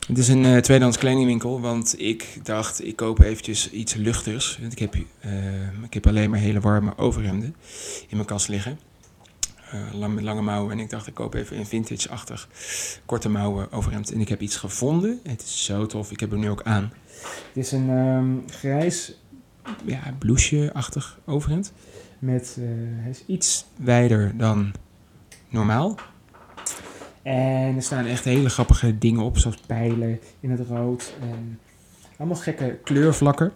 Het 0.08 0.18
is 0.18 0.28
een 0.28 0.44
uh, 0.44 0.58
tweedehands 0.58 0.98
kledingwinkel, 0.98 1.62
want 1.62 2.00
ik 2.00 2.40
dacht, 2.44 2.86
ik 2.86 2.96
koop 2.96 3.20
eventjes 3.20 3.72
iets 3.72 3.94
luchters. 3.94 4.58
Want 4.60 4.72
ik 4.72 4.80
heb, 4.80 4.96
uh, 4.96 5.04
ik 5.84 5.94
heb 5.94 6.08
alleen 6.08 6.30
maar 6.30 6.40
hele 6.40 6.60
warme 6.60 6.98
overhemden 6.98 7.56
in 8.08 8.16
mijn 8.16 8.26
kast 8.26 8.48
liggen. 8.48 8.80
Met 10.10 10.24
lange 10.24 10.42
mouwen. 10.42 10.72
En 10.72 10.80
ik 10.80 10.90
dacht, 10.90 11.08
ik 11.08 11.14
koop 11.14 11.34
even 11.34 11.58
een 11.58 11.66
vintage-achtig 11.66 12.48
korte 13.06 13.30
mouwen 13.30 13.72
overhemd. 13.72 14.12
En 14.12 14.20
ik 14.22 14.30
heb 14.30 14.42
iets 14.42 14.56
gevonden. 14.56 15.20
Het 15.24 15.42
is 15.42 15.66
zo 15.66 15.86
tof. 15.86 16.12
Ik 16.12 16.20
heb 16.20 16.32
hem 16.32 16.40
nu 16.40 16.50
ook 16.50 16.64
aan. 16.64 16.94
Het 17.48 17.66
is 17.66 17.72
een 17.72 17.90
um, 17.90 18.44
grijs, 18.50 19.14
ja, 19.86 20.16
blouseje-achtig 20.20 21.20
overhemd. 21.26 21.74
Met, 22.22 22.58
uh, 22.60 22.66
hij 23.02 23.10
is 23.10 23.24
iets 23.26 23.66
wijder 23.76 24.38
dan 24.38 24.74
normaal. 25.50 25.96
En 27.22 27.76
er 27.76 27.82
staan 27.82 28.06
echt 28.06 28.24
hele 28.24 28.50
grappige 28.50 28.98
dingen 28.98 29.22
op, 29.22 29.38
zoals 29.38 29.58
pijlen 29.68 30.20
in 30.40 30.52
het 30.52 30.68
rood. 30.68 31.14
En 31.22 31.60
allemaal 32.18 32.38
gekke 32.38 32.80
kleurvlakken. 32.84 33.52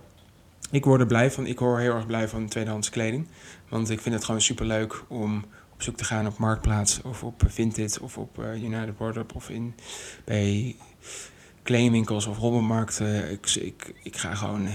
Ik 0.72 0.86
word 0.86 0.99
er 0.99 1.07
blij 1.07 1.32
van. 1.32 1.45
Ik 1.45 1.59
hoor 1.59 1.80
heel 1.80 1.95
erg 1.95 2.05
blij 2.05 2.28
van 2.28 2.47
tweedehands 2.47 2.89
kleding. 2.89 3.28
Want 3.70 3.89
ik 3.89 4.01
vind 4.01 4.16
het 4.16 4.24
gewoon 4.24 4.41
super 4.41 4.66
leuk 4.66 5.03
om 5.07 5.45
op 5.74 5.82
zoek 5.82 5.97
te 5.97 6.03
gaan 6.03 6.28
op 6.28 6.38
Marktplaats 6.38 7.01
of 7.01 7.24
op 7.24 7.43
Vinted 7.47 7.99
of 7.99 8.18
op 8.18 8.38
uh, 8.39 8.63
United 8.63 8.97
Wardrobe 8.97 9.34
of 9.34 9.49
in, 9.49 9.76
bij 10.24 10.76
kledingwinkels 11.66 12.26
of 12.26 12.38
rommelmarkten. 12.38 13.32
Ik, 13.32 13.55
ik, 13.55 13.93
ik 14.03 14.18
ga 14.18 14.36
gewoon 14.36 14.66
uh, 14.66 14.72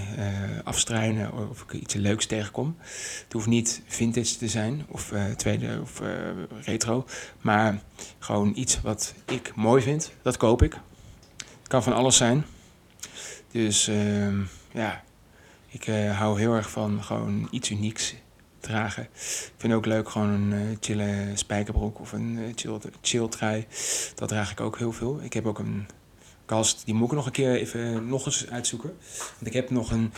afstruinen 0.63 1.49
of 1.49 1.61
ik 1.61 1.73
iets 1.73 1.93
leuks 1.93 2.25
tegenkom. 2.25 2.75
Het 3.23 3.33
hoeft 3.33 3.47
niet 3.47 3.81
vintage 3.87 4.37
te 4.37 4.47
zijn 4.47 4.85
of 4.87 5.11
uh, 5.11 5.25
tweede 5.25 5.79
of 5.81 6.01
uh, 6.01 6.09
retro, 6.61 7.05
maar 7.41 7.81
gewoon 8.19 8.51
iets 8.55 8.81
wat 8.81 9.13
ik 9.25 9.55
mooi 9.55 9.81
vind. 9.81 10.11
Dat 10.21 10.37
koop 10.37 10.61
ik. 10.61 10.73
Het 11.59 11.67
kan 11.67 11.83
van 11.83 11.93
alles 11.93 12.17
zijn. 12.17 12.45
Dus 13.51 13.89
uh, 13.89 14.39
ja, 14.71 15.03
ik 15.67 15.85
hou 16.15 16.39
heel 16.39 16.53
erg 16.53 16.69
van 16.69 17.03
gewoon 17.03 17.47
iets 17.51 17.69
unieks 17.69 18.15
dragen. 18.59 19.03
Ik 19.03 19.53
vind 19.57 19.73
ook 19.73 19.85
leuk 19.85 20.09
gewoon 20.09 20.29
een 20.29 20.51
uh, 20.51 20.77
chille 20.79 21.31
spijkerbroek 21.33 21.99
of 21.99 22.11
een 22.11 22.53
chill, 22.55 22.79
chill. 23.01 23.29
Dat 24.15 24.29
draag 24.29 24.51
ik 24.51 24.59
ook 24.59 24.77
heel 24.77 24.91
veel. 24.91 25.19
Ik 25.21 25.33
heb 25.33 25.45
ook 25.45 25.59
een 25.59 25.87
kast, 26.51 26.81
die 26.85 26.93
moet 26.93 27.07
ik 27.07 27.15
nog 27.15 27.25
een 27.25 27.31
keer 27.31 27.55
even 27.55 28.07
nog 28.07 28.25
eens 28.25 28.49
uitzoeken. 28.49 28.93
Want 29.33 29.45
ik 29.45 29.53
heb 29.53 29.69
nog 29.69 29.91
een 29.91 30.11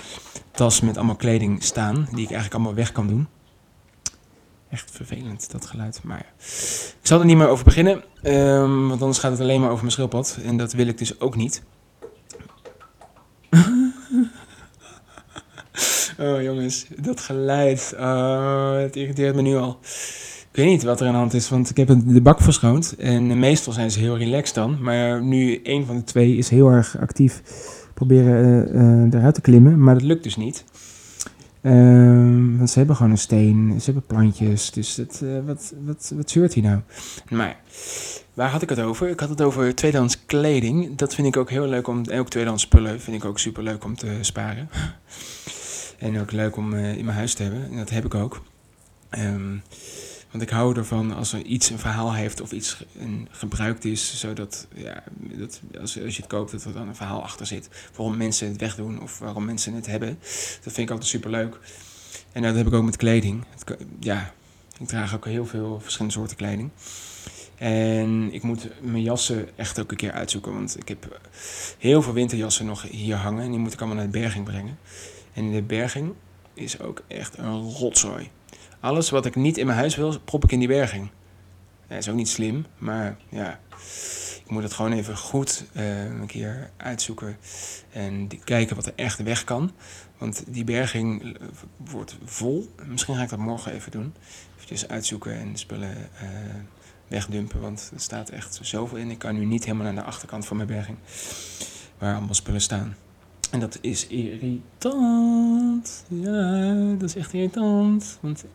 tas 0.51 0.81
met 0.81 0.97
allemaal 0.97 1.15
kleding 1.15 1.63
staan, 1.63 1.95
die 1.95 2.23
ik 2.23 2.31
eigenlijk 2.31 2.53
allemaal 2.53 2.73
weg 2.73 2.91
kan 2.91 3.07
doen. 3.07 3.27
Echt 4.69 4.91
vervelend, 4.91 5.51
dat 5.51 5.65
geluid. 5.65 5.99
Maar 6.03 6.17
ja. 6.17 6.45
Ik 7.01 7.07
zal 7.07 7.19
er 7.19 7.25
niet 7.25 7.37
meer 7.37 7.47
over 7.47 7.65
beginnen, 7.65 8.03
um, 8.23 8.87
want 8.87 9.01
anders 9.01 9.19
gaat 9.19 9.31
het 9.31 9.39
alleen 9.39 9.59
maar 9.59 9.69
over 9.69 9.81
mijn 9.81 9.91
schildpad. 9.91 10.37
En 10.43 10.57
dat 10.57 10.73
wil 10.73 10.87
ik 10.87 10.97
dus 10.97 11.19
ook 11.19 11.35
niet. 11.35 11.63
Oh 16.19 16.41
jongens, 16.41 16.85
dat 16.97 17.19
geluid. 17.19 17.93
Oh, 17.97 18.75
het 18.75 18.95
irriteert 18.95 19.35
me 19.35 19.41
nu 19.41 19.57
al. 19.57 19.79
Ik 20.53 20.59
weet 20.59 20.67
niet 20.67 20.83
wat 20.83 20.99
er 20.99 21.07
aan 21.07 21.13
de 21.13 21.19
hand 21.19 21.33
is, 21.33 21.49
want 21.49 21.69
ik 21.69 21.77
heb 21.77 21.87
de 22.05 22.21
bak 22.21 22.41
verschoond. 22.41 22.95
En 22.95 23.39
meestal 23.39 23.73
zijn 23.73 23.91
ze 23.91 23.99
heel 23.99 24.17
relaxed 24.17 24.55
dan. 24.55 24.77
Maar 24.81 25.23
nu 25.23 25.59
een 25.63 25.85
van 25.85 25.95
de 25.95 26.03
twee 26.03 26.35
is 26.37 26.49
heel 26.49 26.69
erg 26.69 26.97
actief 26.99 27.41
proberen 27.93 28.75
uh, 28.75 29.19
eruit 29.19 29.35
te 29.35 29.41
klimmen. 29.41 29.83
Maar 29.83 29.93
dat 29.93 30.03
lukt 30.03 30.23
dus 30.23 30.35
niet. 30.35 30.63
Uh, 31.61 32.57
want 32.57 32.69
ze 32.69 32.77
hebben 32.77 32.95
gewoon 32.95 33.11
een 33.11 33.17
steen, 33.17 33.73
ze 33.77 33.85
hebben 33.85 34.03
plantjes. 34.07 34.71
Dus 34.71 35.01
wat, 35.45 35.73
wat, 35.85 36.13
wat 36.15 36.29
zeurt 36.29 36.53
hij 36.53 36.63
nou? 36.63 36.79
Maar 37.29 37.57
waar 38.33 38.49
had 38.49 38.61
ik 38.61 38.69
het 38.69 38.79
over? 38.79 39.09
Ik 39.09 39.19
had 39.19 39.29
het 39.29 39.41
over 39.41 39.75
tweedehands 39.75 40.25
kleding. 40.25 40.95
Dat 40.95 41.15
vind 41.15 41.27
ik 41.27 41.37
ook 41.37 41.49
heel 41.49 41.67
leuk 41.67 41.87
om, 41.87 42.03
en 42.03 42.19
ook 42.19 42.29
tweedehands 42.29 42.63
spullen 42.63 43.01
vind 43.01 43.17
ik 43.17 43.25
ook 43.25 43.39
super 43.39 43.63
leuk 43.63 43.83
om 43.83 43.95
te 43.95 44.17
sparen. 44.21 44.69
En 45.97 46.19
ook 46.19 46.31
leuk 46.31 46.55
om 46.55 46.73
in 46.73 47.05
mijn 47.05 47.17
huis 47.17 47.33
te 47.33 47.43
hebben. 47.43 47.69
En 47.71 47.77
dat 47.77 47.89
heb 47.89 48.05
ik 48.05 48.15
ook. 48.15 48.41
Um, 49.19 49.61
want 50.33 50.45
ik 50.45 50.49
hou 50.49 50.77
ervan 50.77 51.13
als 51.13 51.33
er 51.33 51.41
iets 51.41 51.69
een 51.69 51.79
verhaal 51.79 52.13
heeft 52.13 52.41
of 52.41 52.51
iets 52.51 52.85
een, 52.99 53.27
gebruikt 53.31 53.85
is, 53.85 54.19
zodat 54.19 54.67
ja, 54.73 55.03
dat, 55.17 55.61
als, 55.79 56.01
als 56.01 56.15
je 56.15 56.21
het 56.21 56.31
koopt, 56.31 56.51
dat 56.51 56.63
er 56.63 56.73
dan 56.73 56.87
een 56.87 56.95
verhaal 56.95 57.23
achter 57.23 57.45
zit. 57.45 57.69
Waarom 57.95 58.17
mensen 58.17 58.47
het 58.47 58.59
wegdoen 58.59 59.01
of 59.01 59.19
waarom 59.19 59.45
mensen 59.45 59.73
het 59.73 59.85
hebben. 59.85 60.17
Dat 60.63 60.73
vind 60.73 60.77
ik 60.77 60.89
altijd 60.89 61.09
super 61.09 61.29
leuk. 61.29 61.59
En 62.31 62.41
dat 62.41 62.55
heb 62.55 62.67
ik 62.67 62.73
ook 62.73 62.83
met 62.83 62.97
kleding. 62.97 63.43
Het, 63.49 63.77
ja, 63.99 64.33
ik 64.79 64.87
draag 64.87 65.15
ook 65.15 65.25
heel 65.25 65.45
veel 65.45 65.79
verschillende 65.79 66.13
soorten 66.13 66.37
kleding. 66.37 66.69
En 67.55 68.33
ik 68.33 68.43
moet 68.43 68.67
mijn 68.81 69.03
jassen 69.03 69.57
echt 69.57 69.79
ook 69.79 69.91
een 69.91 69.97
keer 69.97 70.11
uitzoeken. 70.11 70.53
Want 70.53 70.77
ik 70.77 70.87
heb 70.87 71.19
heel 71.77 72.01
veel 72.01 72.13
winterjassen 72.13 72.65
nog 72.65 72.81
hier 72.81 73.15
hangen. 73.15 73.43
En 73.43 73.49
die 73.49 73.59
moet 73.59 73.73
ik 73.73 73.79
allemaal 73.79 73.97
naar 73.97 74.11
de 74.11 74.19
berging 74.19 74.45
brengen. 74.45 74.77
En 75.33 75.51
de 75.51 75.61
berging 75.61 76.13
is 76.53 76.79
ook 76.79 77.03
echt 77.07 77.37
een 77.37 77.61
rotzooi. 77.61 78.29
Alles 78.83 79.09
wat 79.09 79.25
ik 79.25 79.35
niet 79.35 79.57
in 79.57 79.65
mijn 79.65 79.77
huis 79.77 79.95
wil, 79.95 80.19
prop 80.19 80.43
ik 80.43 80.51
in 80.51 80.59
die 80.59 80.67
berging. 80.67 81.09
Dat 81.87 81.97
is 81.97 82.09
ook 82.09 82.15
niet 82.15 82.29
slim, 82.29 82.65
maar 82.77 83.17
ja. 83.29 83.59
Ik 84.43 84.49
moet 84.49 84.63
het 84.63 84.73
gewoon 84.73 84.91
even 84.91 85.17
goed 85.17 85.65
uh, 85.73 86.03
een 86.03 86.25
keer 86.25 86.69
uitzoeken. 86.77 87.37
En 87.91 88.29
kijken 88.43 88.75
wat 88.75 88.85
er 88.85 88.93
echt 88.95 89.23
weg 89.23 89.43
kan. 89.43 89.71
Want 90.17 90.43
die 90.47 90.63
berging 90.63 91.37
wordt 91.77 92.17
vol. 92.25 92.73
Misschien 92.85 93.15
ga 93.15 93.23
ik 93.23 93.29
dat 93.29 93.39
morgen 93.39 93.71
even 93.71 93.91
doen. 93.91 94.13
Even 94.69 94.89
uitzoeken 94.89 95.39
en 95.39 95.57
spullen 95.57 95.97
uh, 95.97 96.29
wegdumpen. 97.07 97.61
Want 97.61 97.91
er 97.93 98.01
staat 98.01 98.29
echt 98.29 98.59
zoveel 98.61 98.97
in. 98.97 99.11
Ik 99.11 99.19
kan 99.19 99.35
nu 99.35 99.45
niet 99.45 99.65
helemaal 99.65 99.85
naar 99.85 100.03
de 100.03 100.09
achterkant 100.09 100.45
van 100.45 100.57
mijn 100.57 100.69
berging. 100.69 100.97
Waar 101.97 102.15
allemaal 102.15 102.33
spullen 102.33 102.61
staan. 102.61 102.95
En 103.53 103.59
dat 103.59 103.77
is 103.81 104.07
irritant. 104.07 106.05
Ja, 106.07 106.73
dat 106.97 107.09
is 107.09 107.15
echt 107.15 107.33
irritant. 107.33 108.17
Want 108.21 108.45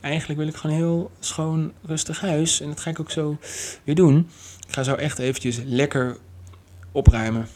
eigenlijk 0.00 0.38
wil 0.38 0.48
ik 0.48 0.56
gewoon 0.56 0.76
heel 0.76 1.10
schoon, 1.18 1.72
rustig 1.82 2.20
huis. 2.20 2.60
En 2.60 2.68
dat 2.68 2.80
ga 2.80 2.90
ik 2.90 3.00
ook 3.00 3.10
zo 3.10 3.38
weer 3.84 3.94
doen. 3.94 4.30
Ik 4.66 4.74
ga 4.74 4.82
zo 4.82 4.94
echt 4.94 5.18
eventjes 5.18 5.60
lekker 5.64 6.16
opruimen. 6.92 7.48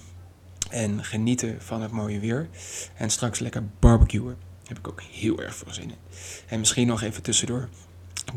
En 0.70 1.04
genieten 1.04 1.56
van 1.60 1.82
het 1.82 1.90
mooie 1.90 2.20
weer. 2.20 2.48
En 2.96 3.10
straks 3.10 3.38
lekker 3.38 3.62
barbecuen. 3.78 4.36
Heb 4.66 4.78
ik 4.78 4.88
ook 4.88 5.02
heel 5.02 5.40
erg 5.40 5.54
veel 5.54 5.72
zin 5.72 5.90
in. 5.90 5.96
En 6.46 6.58
misschien 6.58 6.86
nog 6.86 7.02
even 7.02 7.22
tussendoor 7.22 7.68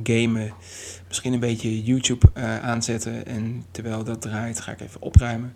gamen. 0.04 0.54
Misschien 1.08 1.34
een 1.34 1.40
beetje 1.40 1.84
YouTube 1.84 2.28
uh, 2.34 2.60
aanzetten. 2.60 3.26
En 3.26 3.66
terwijl 3.72 4.04
dat 4.04 4.22
draait, 4.22 4.60
ga 4.60 4.72
ik 4.72 4.82
even 4.82 5.02
opruimen. 5.02 5.56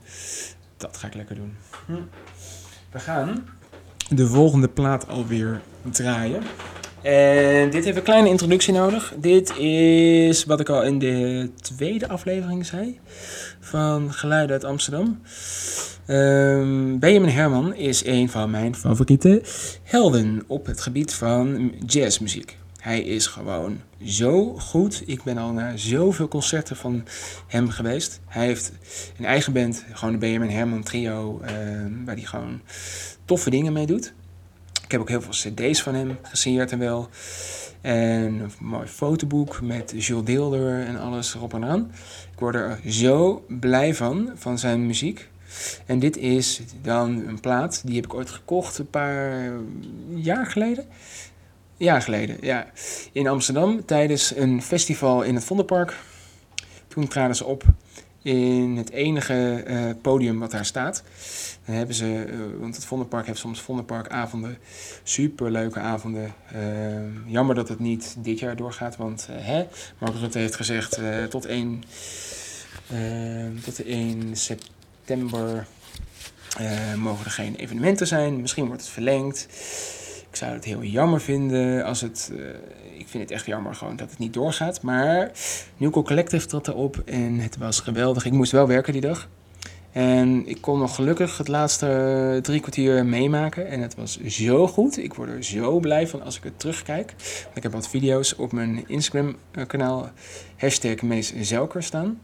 Dat 0.78 0.98
ga 0.98 1.08
ik 1.08 1.14
lekker 1.14 1.36
doen. 1.36 1.54
Hm. 1.86 1.94
We 2.98 3.04
gaan 3.04 3.46
de 4.10 4.28
volgende 4.28 4.68
plaat 4.68 5.08
alweer 5.08 5.62
draaien. 5.92 6.42
En 7.02 7.70
dit 7.70 7.86
heeft 7.86 7.98
een 7.98 8.04
kleine 8.04 8.30
introductie 8.30 8.74
nodig. 8.74 9.14
Dit 9.18 9.58
is 9.58 10.46
wat 10.46 10.60
ik 10.60 10.70
al 10.70 10.84
in 10.84 11.00
de 11.00 11.50
tweede 11.62 12.08
aflevering 12.08 12.66
zei 12.66 13.00
van 13.60 14.14
Geluiden 14.14 14.52
uit 14.52 14.64
Amsterdam. 14.64 15.20
Um, 16.08 17.00
Benjamin 17.00 17.30
Herman 17.30 17.76
is 17.76 18.06
een 18.06 18.30
van 18.30 18.50
mijn 18.50 18.76
favoriete 18.76 19.42
helden 19.84 20.44
op 20.48 20.66
het 20.66 20.82
gebied 20.82 21.14
van 21.14 21.74
jazzmuziek. 21.86 22.58
Hij 22.88 23.02
is 23.02 23.28
gewoon 23.28 23.82
zo 24.04 24.54
goed. 24.54 25.04
Ik 25.06 25.24
ben 25.24 25.38
al 25.38 25.52
naar 25.52 25.80
zoveel 25.80 26.28
concerten 26.28 26.76
van 26.76 27.04
hem 27.48 27.70
geweest. 27.70 28.20
Hij 28.26 28.46
heeft 28.46 28.72
een 29.18 29.26
eigen 29.26 29.54
band, 29.54 29.86
gewoon 29.94 30.14
de 30.14 30.20
Benjamin 30.20 30.50
Herman 30.50 30.84
Trio, 30.84 31.40
eh, 31.42 31.52
waar 32.06 32.16
hij 32.16 32.24
gewoon 32.24 32.62
toffe 33.26 33.50
dingen 33.50 33.74
mee 33.74 33.86
doet. 33.86 34.14
Ik 34.84 34.92
heb 34.92 35.02
ook 35.02 35.10
heel 35.10 35.22
veel 35.22 35.52
cd's 35.52 35.82
van 35.82 35.96
hem 35.96 36.18
gesigneerd 36.22 36.72
en 36.72 36.80
wel. 36.80 37.10
En 37.82 37.94
een 38.40 38.52
mooi 38.60 38.88
fotoboek 38.88 39.62
met 39.62 39.94
Jules 39.96 40.26
Deelder 40.26 40.86
en 40.86 41.00
alles 41.00 41.36
erop 41.36 41.54
en 41.54 41.66
aan. 41.66 41.92
Ik 42.34 42.40
word 42.40 42.56
er 42.56 42.80
zo 42.86 43.46
blij 43.48 43.96
van, 43.96 44.32
van 44.36 44.60
zijn 44.60 44.86
muziek. 44.86 45.30
En 45.86 46.00
dit 46.00 46.18
is 46.18 46.62
dan 46.82 47.24
een 47.28 47.40
plaat, 47.40 47.82
die 47.86 47.96
heb 47.96 48.06
ik 48.06 48.14
ooit 48.14 48.30
gekocht 48.30 48.78
een 48.78 48.90
paar 48.90 49.52
jaar 50.16 50.46
geleden. 50.46 50.86
Jaar 51.78 52.02
geleden, 52.02 52.38
ja. 52.42 52.68
In 53.12 53.28
Amsterdam 53.28 53.86
tijdens 53.86 54.36
een 54.36 54.62
festival 54.62 55.22
in 55.22 55.36
het 55.36 55.44
Vondelpark. 55.44 55.98
Toen 56.88 57.08
traden 57.08 57.36
ze 57.36 57.46
op 57.46 57.64
in 58.22 58.78
het 58.78 58.90
enige 58.90 59.64
eh, 59.66 59.84
podium 60.02 60.40
wat 60.40 60.52
daar 60.52 60.66
staat. 60.66 61.04
Dan 61.66 61.76
hebben 61.76 61.96
ze, 61.96 62.26
eh, 62.30 62.38
want 62.60 62.76
het 62.76 62.86
Vondelpark 62.86 63.26
heeft 63.26 63.40
soms 63.40 63.62
Vondelparkavonden. 63.62 64.58
Superleuke 65.04 65.80
avonden. 65.80 66.34
Eh, 66.52 67.32
jammer 67.32 67.56
dat 67.56 67.70
het 67.70 67.80
niet 67.80 68.16
dit 68.20 68.40
jaar 68.40 68.56
doorgaat, 68.56 68.96
want 68.96 69.28
eh, 69.30 69.46
hè, 69.46 69.68
Mark 69.98 70.16
Rutte 70.16 70.40
heeft 70.40 70.56
gezegd 70.56 71.00
tot 71.30 71.46
1, 71.46 71.84
eh, 72.88 73.64
tot 73.64 73.84
1 73.86 74.36
september 74.36 75.68
mogen 76.96 77.26
er 77.26 77.32
geen 77.32 77.56
evenementen 77.56 78.08
zijn. 78.08 78.42
Misschien 78.42 78.66
wordt 78.68 78.82
het 78.82 78.92
verlengd. 78.92 79.48
Zou 80.38 80.54
het 80.54 80.66
heel 80.66 80.84
jammer 80.84 81.22
vinden 81.22 81.84
als 81.84 82.02
het. 82.02 82.32
eh, 82.38 83.00
ik 83.00 83.08
vind 83.08 83.24
het 83.24 83.32
echt 83.32 83.46
jammer 83.46 83.76
gewoon 83.76 83.96
dat 83.96 84.10
het 84.10 84.20
niet 84.20 84.34
doorgaat. 84.34 84.82
Maar 84.82 85.32
Newco 85.78 86.02
Collective 86.04 86.48
trad 86.48 86.68
erop 86.68 87.02
en 87.06 87.40
het 87.40 87.58
was 87.58 87.80
geweldig. 87.80 88.26
Ik 88.26 88.32
moest 88.32 88.52
wel 88.52 88.68
werken 88.68 88.94
die 88.94 89.02
dag. 89.02 89.30
En 89.92 90.48
ik 90.48 90.62
kon 90.62 90.80
nog 90.80 90.96
gelukkig 90.96 91.38
het 91.38 91.48
laatste 91.48 92.40
drie 92.42 92.60
kwartier 92.60 93.06
meemaken. 93.06 93.68
En 93.68 93.82
het 93.82 93.96
was 93.96 94.20
zo 94.20 94.68
goed. 94.68 94.98
Ik 94.98 95.14
word 95.14 95.30
er 95.30 95.44
zo 95.44 95.80
blij 95.80 96.08
van 96.08 96.22
als 96.24 96.38
ik 96.38 96.44
het 96.44 96.60
terugkijk. 96.60 97.14
Ik 97.54 97.64
heb 97.64 97.72
wat 97.72 97.90
video's 97.90 98.34
op 98.38 98.52
mijn 98.52 98.84
Instagram 98.88 99.36
eh. 99.52 100.02
Hashtag 100.58 101.02
Mees 101.02 101.34
Zelker 101.36 101.84
staan. 101.84 102.22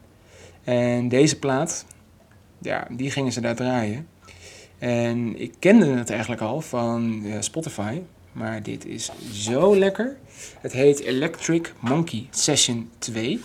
En 0.64 1.08
deze 1.08 1.38
plaat, 1.38 1.86
ja, 2.58 2.86
die 2.90 3.10
gingen 3.10 3.32
ze 3.32 3.40
daar 3.40 3.56
draaien. 3.56 4.06
En 4.84 5.40
ik 5.40 5.54
kende 5.58 5.86
het 5.86 6.10
eigenlijk 6.10 6.40
al 6.40 6.60
van 6.60 7.22
eh, 7.24 7.36
Spotify. 7.40 8.00
Maar 8.32 8.62
dit 8.62 8.86
is 8.86 9.10
zo 9.32 9.76
lekker. 9.76 10.16
Het 10.60 10.72
heet 10.72 11.00
Electric 11.00 11.72
Monkey 11.80 12.28
Session 12.30 12.90
2. 12.98 13.40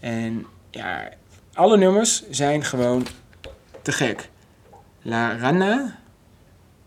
En 0.00 0.46
ja, 0.70 1.08
alle 1.54 1.76
nummers 1.76 2.22
zijn 2.30 2.64
gewoon 2.64 3.06
te 3.82 3.92
gek. 3.92 4.28
La 5.02 5.36
Rana, 5.36 5.98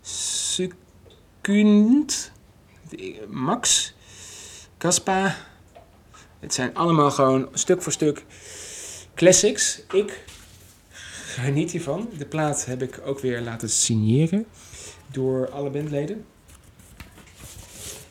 Succunt, 0.02 1.52
Max, 3.28 3.94
Caspa. 4.78 5.36
Het 6.40 6.54
zijn 6.54 6.76
allemaal 6.76 7.12
gewoon 7.12 7.50
stuk 7.54 7.82
voor 7.82 7.92
stuk 7.92 8.26
classics. 9.14 9.82
Ik 9.92 10.24
geniet 11.42 11.72
hiervan. 11.72 12.10
De 12.18 12.26
plaat 12.26 12.66
heb 12.66 12.82
ik 12.82 13.02
ook 13.06 13.20
weer 13.20 13.42
laten 13.42 13.70
signeren 13.70 14.46
door 15.12 15.50
alle 15.50 15.70
bandleden. 15.70 16.26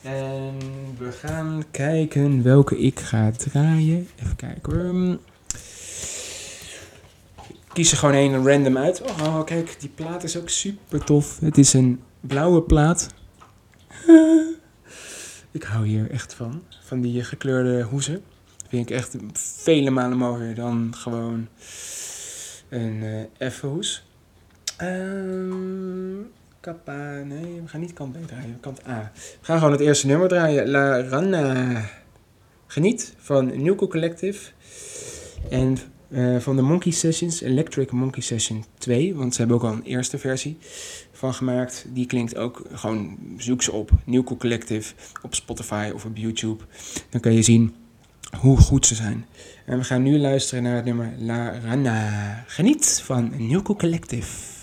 En 0.02 0.58
we 0.98 1.12
gaan 1.12 1.64
kijken 1.70 2.42
welke 2.42 2.78
ik 2.78 3.00
ga 3.00 3.30
draaien. 3.30 4.08
Even 4.22 4.36
kijken 4.36 4.72
hoor. 4.72 5.18
Ik 7.48 7.56
kies 7.72 7.92
er 7.92 7.98
gewoon 7.98 8.14
een 8.14 8.46
random 8.46 8.78
uit. 8.78 9.02
Oh, 9.02 9.20
oh, 9.20 9.44
kijk, 9.44 9.76
die 9.80 9.88
plaat 9.88 10.24
is 10.24 10.36
ook 10.36 10.48
super 10.48 11.04
tof. 11.04 11.38
Het 11.40 11.58
is 11.58 11.72
een 11.72 12.00
blauwe 12.20 12.62
plaat. 12.62 13.08
Ik 15.50 15.62
hou 15.62 15.86
hier 15.86 16.10
echt 16.10 16.34
van. 16.34 16.62
Van 16.84 17.00
die 17.00 17.24
gekleurde 17.24 17.82
hoezen. 17.82 18.22
Vind 18.68 18.90
ik 18.90 18.96
echt 18.96 19.16
vele 19.32 19.90
malen 19.90 20.18
mooier 20.18 20.54
dan 20.54 20.94
gewoon 20.96 21.48
een 22.74 23.02
eh 23.02 23.46
effe 23.46 23.66
hoes. 23.66 24.06
Ehm 24.76 26.22
kappa, 26.64 27.22
nee, 27.22 27.60
we 27.62 27.68
gaan 27.68 27.80
niet 27.80 27.92
kant 27.92 28.12
B 28.12 28.26
draaien, 28.26 28.60
kant 28.60 28.86
A. 28.88 29.12
We 29.14 29.44
gaan 29.44 29.58
gewoon 29.58 29.72
het 29.72 29.80
eerste 29.80 30.06
nummer 30.06 30.28
draaien. 30.28 30.68
La 30.68 31.02
Rana. 31.02 31.80
Geniet 32.66 33.14
van 33.18 33.62
Newco 33.62 33.88
Collective. 33.88 34.50
En 35.50 35.76
eh, 36.08 36.36
van 36.38 36.56
de 36.56 36.62
Monkey 36.62 36.92
Sessions, 36.92 37.40
Electric 37.40 37.90
Monkey 37.90 38.22
Session 38.22 38.64
2. 38.78 39.14
Want 39.14 39.34
ze 39.34 39.38
hebben 39.38 39.56
ook 39.56 39.62
al 39.64 39.72
een 39.72 39.82
eerste 39.82 40.18
versie 40.18 40.56
van 41.12 41.34
gemaakt. 41.34 41.86
Die 41.88 42.06
klinkt 42.06 42.36
ook 42.36 42.62
gewoon, 42.72 43.18
zoek 43.36 43.62
ze 43.62 43.72
op. 43.72 43.90
Newco 44.04 44.36
Collective 44.36 44.94
op 45.22 45.34
Spotify 45.34 45.90
of 45.94 46.04
op 46.04 46.16
YouTube. 46.16 46.64
Dan 47.10 47.20
kan 47.20 47.32
je 47.32 47.42
zien 47.42 47.74
hoe 48.40 48.56
goed 48.56 48.86
ze 48.86 48.94
zijn. 48.94 49.26
En 49.64 49.78
we 49.78 49.84
gaan 49.84 50.02
nu 50.02 50.18
luisteren 50.18 50.62
naar 50.62 50.76
het 50.76 50.84
nummer 50.84 51.12
La 51.18 51.52
Rana. 51.64 52.44
Geniet 52.46 53.02
van 53.04 53.32
Newco 53.36 53.74
Collective. 53.74 54.53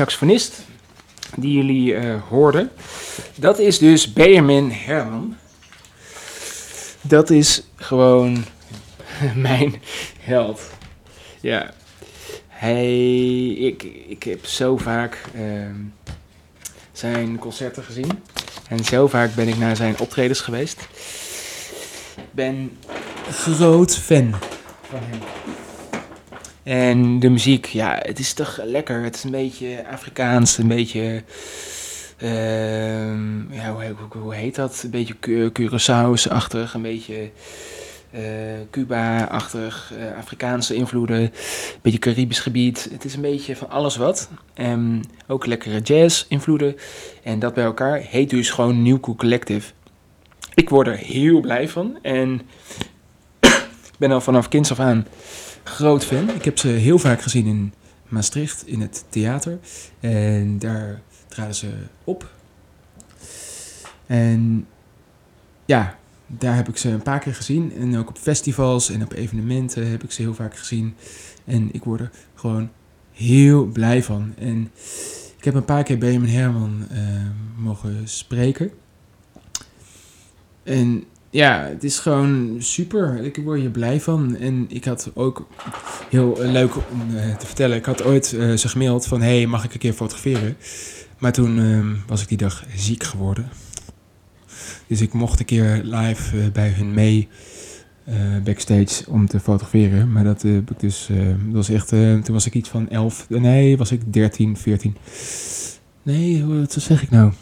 Saxofonist 0.00 0.54
die 1.36 1.52
jullie 1.52 1.94
eh, 1.94 2.22
hoorden, 2.28 2.70
dat 3.34 3.58
is 3.58 3.78
dus 3.78 4.12
Benjamin 4.12 4.70
Herman. 4.70 5.36
Dat 7.00 7.30
is 7.30 7.62
gewoon 7.74 8.44
mijn 9.34 9.82
held. 10.20 10.60
Ja. 11.40 11.74
Hij, 12.48 13.48
ik, 13.48 13.82
ik 14.08 14.22
heb 14.22 14.46
zo 14.46 14.76
vaak 14.76 15.24
ehm, 15.34 15.76
zijn 16.92 17.38
concerten 17.38 17.82
gezien. 17.82 18.22
En 18.68 18.84
zo 18.84 19.06
vaak 19.06 19.34
ben 19.34 19.48
ik 19.48 19.56
naar 19.56 19.76
zijn 19.76 19.98
optredens 19.98 20.40
geweest. 20.40 20.88
Ben 22.30 22.78
groot 23.30 23.96
fan. 23.96 24.34
En 26.70 27.18
de 27.18 27.28
muziek, 27.30 27.66
ja, 27.66 27.98
het 28.02 28.18
is 28.18 28.32
toch 28.32 28.60
lekker. 28.64 29.02
Het 29.02 29.14
is 29.14 29.24
een 29.24 29.30
beetje 29.30 29.84
Afrikaans, 29.90 30.58
een 30.58 30.68
beetje. 30.68 31.22
ehm, 32.16 33.52
ja, 33.52 33.72
hoe, 33.72 33.94
hoe, 34.10 34.20
hoe 34.22 34.34
heet 34.34 34.54
dat? 34.54 34.80
Een 34.84 34.90
beetje 34.90 35.18
Cu- 35.20 35.50
Curaçao's-achtig, 35.52 36.74
een 36.74 36.82
beetje 36.82 37.30
eh, 38.10 38.22
Cuba-achtig, 38.70 39.92
eh, 39.98 40.18
Afrikaanse 40.18 40.74
invloeden, 40.74 41.20
een 41.20 41.30
beetje 41.82 41.98
Caribisch 41.98 42.40
gebied. 42.40 42.88
Het 42.92 43.04
is 43.04 43.14
een 43.14 43.20
beetje 43.20 43.56
van 43.56 43.70
alles 43.70 43.96
wat. 43.96 44.30
Ook 45.26 45.46
lekkere 45.46 45.80
jazz-invloeden. 45.80 46.76
En 47.22 47.38
dat 47.38 47.54
bij 47.54 47.64
elkaar 47.64 47.98
heet 47.98 48.30
dus 48.30 48.50
gewoon 48.50 48.82
New 48.82 49.00
Collective. 49.00 49.72
Ik 50.54 50.68
word 50.68 50.86
er 50.86 50.96
heel 50.96 51.40
blij 51.40 51.68
van. 51.68 51.98
En 52.02 52.40
ik 53.92 53.98
ben 53.98 54.12
al 54.12 54.20
vanaf 54.20 54.48
kinds 54.48 54.70
af 54.70 54.80
aan 54.80 55.06
groot 55.62 56.04
fan. 56.04 56.30
Ik 56.30 56.44
heb 56.44 56.58
ze 56.58 56.68
heel 56.68 56.98
vaak 56.98 57.22
gezien 57.22 57.46
in 57.46 57.72
Maastricht, 58.08 58.66
in 58.66 58.80
het 58.80 59.04
theater. 59.08 59.58
En 60.00 60.58
daar 60.58 61.00
traden 61.28 61.54
ze 61.54 61.70
op. 62.04 62.30
En 64.06 64.66
ja, 65.64 65.98
daar 66.26 66.56
heb 66.56 66.68
ik 66.68 66.76
ze 66.76 66.88
een 66.88 67.02
paar 67.02 67.18
keer 67.18 67.34
gezien. 67.34 67.72
En 67.76 67.98
ook 67.98 68.08
op 68.08 68.18
festivals 68.18 68.90
en 68.90 69.02
op 69.02 69.12
evenementen 69.12 69.90
heb 69.90 70.02
ik 70.02 70.12
ze 70.12 70.22
heel 70.22 70.34
vaak 70.34 70.56
gezien. 70.56 70.94
En 71.44 71.68
ik 71.72 71.84
word 71.84 72.00
er 72.00 72.10
gewoon 72.34 72.70
heel 73.12 73.64
blij 73.64 74.02
van. 74.02 74.34
En 74.38 74.70
ik 75.38 75.44
heb 75.44 75.54
een 75.54 75.64
paar 75.64 75.82
keer 75.82 75.98
Benjamin 75.98 76.30
Herman 76.30 76.86
eh, 76.90 77.00
mogen 77.56 78.08
spreken. 78.08 78.70
En 80.62 81.04
ja, 81.30 81.66
het 81.68 81.84
is 81.84 81.98
gewoon 81.98 82.56
super. 82.58 83.24
Ik 83.24 83.36
word 83.36 83.60
hier 83.60 83.70
blij 83.70 84.00
van. 84.00 84.36
En 84.36 84.66
ik 84.68 84.84
had 84.84 85.10
ook 85.14 85.46
heel 86.08 86.36
leuk 86.38 86.76
om 86.76 87.16
eh, 87.16 87.36
te 87.36 87.46
vertellen. 87.46 87.76
Ik 87.76 87.84
had 87.84 88.04
ooit 88.04 88.32
eh, 88.32 88.52
ze 88.52 88.68
gemaild 88.68 89.06
van... 89.06 89.20
hey, 89.20 89.46
mag 89.46 89.64
ik 89.64 89.72
een 89.72 89.78
keer 89.78 89.92
fotograferen? 89.92 90.56
Maar 91.18 91.32
toen 91.32 91.58
ehm, 91.58 91.94
was 92.06 92.22
ik 92.22 92.28
die 92.28 92.38
dag 92.38 92.64
ziek 92.76 93.02
geworden. 93.02 93.48
Dus 94.86 95.00
ik 95.00 95.12
mocht 95.12 95.38
een 95.40 95.44
keer 95.44 95.80
live 95.84 96.40
eh, 96.40 96.50
bij 96.52 96.68
hun 96.68 96.94
mee 96.94 97.28
backstage 98.44 99.10
om 99.10 99.26
te 99.26 99.40
fotograferen. 99.40 100.12
Maar 100.12 100.24
dat 100.24 100.42
heb 100.42 100.70
ik 100.70 100.80
dus... 100.80 101.08
dat 101.44 101.54
was 101.54 101.68
echt... 101.68 101.88
toen 101.88 102.32
was 102.32 102.46
ik 102.46 102.54
iets 102.54 102.68
van 102.68 102.88
11... 102.88 103.26
Nee, 103.28 103.76
was 103.76 103.92
ik 103.92 104.12
13, 104.12 104.56
14. 104.56 104.96
Nee, 106.02 106.44
wat 106.44 106.72
zeg 106.78 107.02
ik 107.02 107.10
nou? 107.10 107.32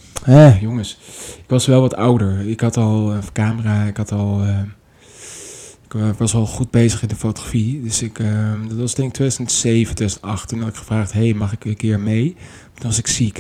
Jongens. 0.61 0.99
Ik 1.39 1.49
was 1.49 1.67
wel 1.67 1.81
wat 1.81 1.95
ouder. 1.95 2.49
Ik 2.49 2.61
had 2.61 2.77
al 2.77 3.13
een 3.13 3.33
camera. 3.33 3.85
Ik 3.85 3.97
had 3.97 4.13
al... 4.13 4.43
eh, 4.43 6.09
ik 6.09 6.19
was 6.19 6.35
al 6.35 6.47
goed 6.47 6.71
bezig 6.71 7.03
in 7.03 7.09
de 7.09 7.17
fotografie. 7.17 7.83
Dus 7.83 8.03
ik, 8.03 8.19
eh, 8.19 8.53
dat 8.69 8.79
was 8.79 8.95
denk 8.95 9.09
ik 9.09 9.15
2007, 9.15 9.95
2008. 9.95 10.49
Toen 10.49 10.59
had 10.61 10.69
ik 10.69 10.75
gevraagd, 10.77 11.13
hey, 11.13 11.35
mag 11.35 11.53
ik 11.53 11.65
een 11.65 11.77
keer 11.77 12.01
mee? 12.01 12.37
Toen 12.75 12.87
was 12.87 12.99
ik 12.99 13.07
ziek. 13.07 13.37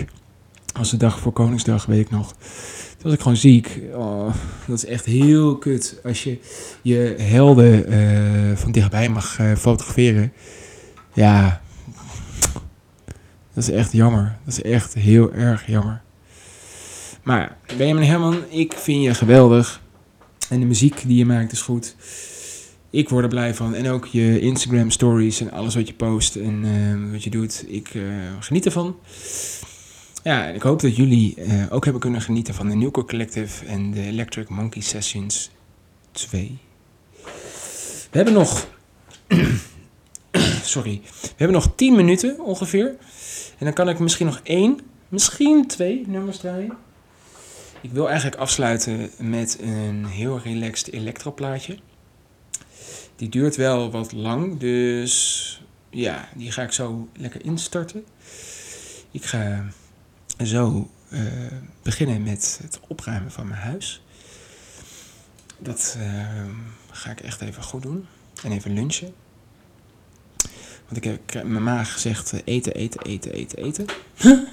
Dat 0.67 0.77
was 0.77 0.91
de 0.91 0.97
dag 0.97 1.19
voor 1.19 1.33
Koningsdag, 1.33 1.87
weet 1.87 2.01
ik 2.01 2.11
nog. 2.11 2.33
Toen 2.33 3.03
was 3.03 3.13
ik 3.13 3.21
gewoon 3.21 3.37
ziek. 3.37 3.81
Oh, 3.95 4.35
dat 4.67 4.77
is 4.77 4.85
echt 4.85 5.05
heel 5.05 5.57
kut. 5.57 6.01
Als 6.05 6.25
je 6.25 6.39
je 6.83 7.15
helden 7.19 7.87
eh, 7.87 8.57
van 8.57 8.73
dichtbij 8.73 9.09
mag 9.09 9.39
fotograferen. 9.59 10.33
Ja, 11.15 11.61
dat 13.59 13.69
is 13.69 13.75
echt 13.75 13.93
jammer. 13.93 14.39
Dat 14.45 14.55
is 14.55 14.63
echt 14.63 14.95
heel 14.95 15.33
erg 15.33 15.67
jammer. 15.67 16.03
Maar 17.23 17.57
Benjamin 17.77 18.09
Herman, 18.09 18.45
ik 18.49 18.73
vind 18.73 19.05
je 19.05 19.15
geweldig. 19.15 19.83
En 20.49 20.61
de 20.61 20.67
muziek 20.67 21.03
die 21.07 21.17
je 21.17 21.25
maakt 21.25 21.53
is 21.53 21.61
goed. 21.61 21.97
Ik 22.91 23.09
word 23.09 23.23
er 23.23 23.31
blij 23.31 23.55
van. 23.55 23.75
En 23.75 23.89
ook 23.89 24.07
je 24.07 24.41
Instagram 24.41 24.91
stories 24.91 25.41
en 25.41 25.51
alles 25.51 25.75
wat 25.75 25.89
je 25.89 25.95
post 25.95 26.37
en 26.37 26.65
eh, 26.65 27.13
wat 27.13 27.25
je 27.25 27.31
doet. 27.31 27.65
Ik 27.69 27.95
eh, 27.95 28.03
geniet 28.41 28.65
ervan. 28.65 28.97
Ja, 30.23 30.47
en 30.47 30.55
ik 30.55 30.63
hoop 30.63 30.81
dat 30.81 30.97
jullie 30.97 31.35
eh, 31.35 31.65
ook 31.71 31.85
hebben 31.85 32.03
kunnen 32.03 32.21
genieten 32.21 32.55
van 32.55 32.69
de 32.69 32.75
Newcore 32.75 33.07
Collective 33.07 33.65
en 33.67 33.91
de 33.91 34.03
Electric 34.03 34.49
Monkey 34.49 34.83
Sessions 34.83 35.51
2. 36.13 36.59
We 38.11 38.17
hebben 38.17 38.35
nog... 38.35 38.67
Sorry. 40.69 41.01
We 41.21 41.29
hebben 41.37 41.57
nog 41.57 41.73
10 41.75 41.97
minuten 41.97 42.41
ongeveer. 42.41 42.97
En 43.59 43.65
dan 43.65 43.73
kan 43.73 43.89
ik 43.89 43.99
misschien 43.99 44.27
nog 44.27 44.41
één, 44.43 44.81
misschien 45.09 45.67
twee 45.67 46.05
nummers 46.07 46.39
draaien. 46.39 46.77
Ik 47.81 47.91
wil 47.93 48.09
eigenlijk 48.09 48.41
afsluiten 48.41 49.11
met 49.19 49.59
een 49.61 50.07
heel 50.07 50.41
relaxed 50.41 50.93
electroplaatje. 50.93 51.79
Die 53.17 53.29
duurt 53.29 53.57
wel 53.57 53.91
wat 53.91 54.13
lang, 54.13 54.59
dus 54.59 55.63
ja, 55.91 56.29
die 56.35 56.53
ga 56.53 56.63
ik 56.63 56.73
zo 56.73 57.09
lekker 57.17 57.45
instarten. 57.45 58.05
Ik 59.11 59.25
ga 59.25 59.65
zo 60.45 60.91
eh, 61.09 61.21
beginnen 61.83 62.23
met 62.23 62.59
het 62.63 62.81
opruimen 62.89 63.33
van 63.33 63.49
mijn 63.49 63.61
huis. 63.61 64.03
Dat 65.59 65.97
eh, 65.99 66.45
ga 66.91 67.11
ik 67.11 67.21
echt 67.21 67.41
even 67.41 67.63
goed 67.63 67.83
doen. 67.83 68.07
En 68.43 68.53
even 68.53 68.73
lunchen. 68.73 69.15
Want 70.89 71.05
ik 71.05 71.21
heb 71.33 71.45
mijn 71.45 71.63
maag 71.63 71.93
gezegd 71.93 72.33
eh, 72.33 72.41
eten, 72.45 72.75
eten, 72.75 73.03
eten, 73.03 73.33
eten, 73.33 73.59
eten. 73.59 73.87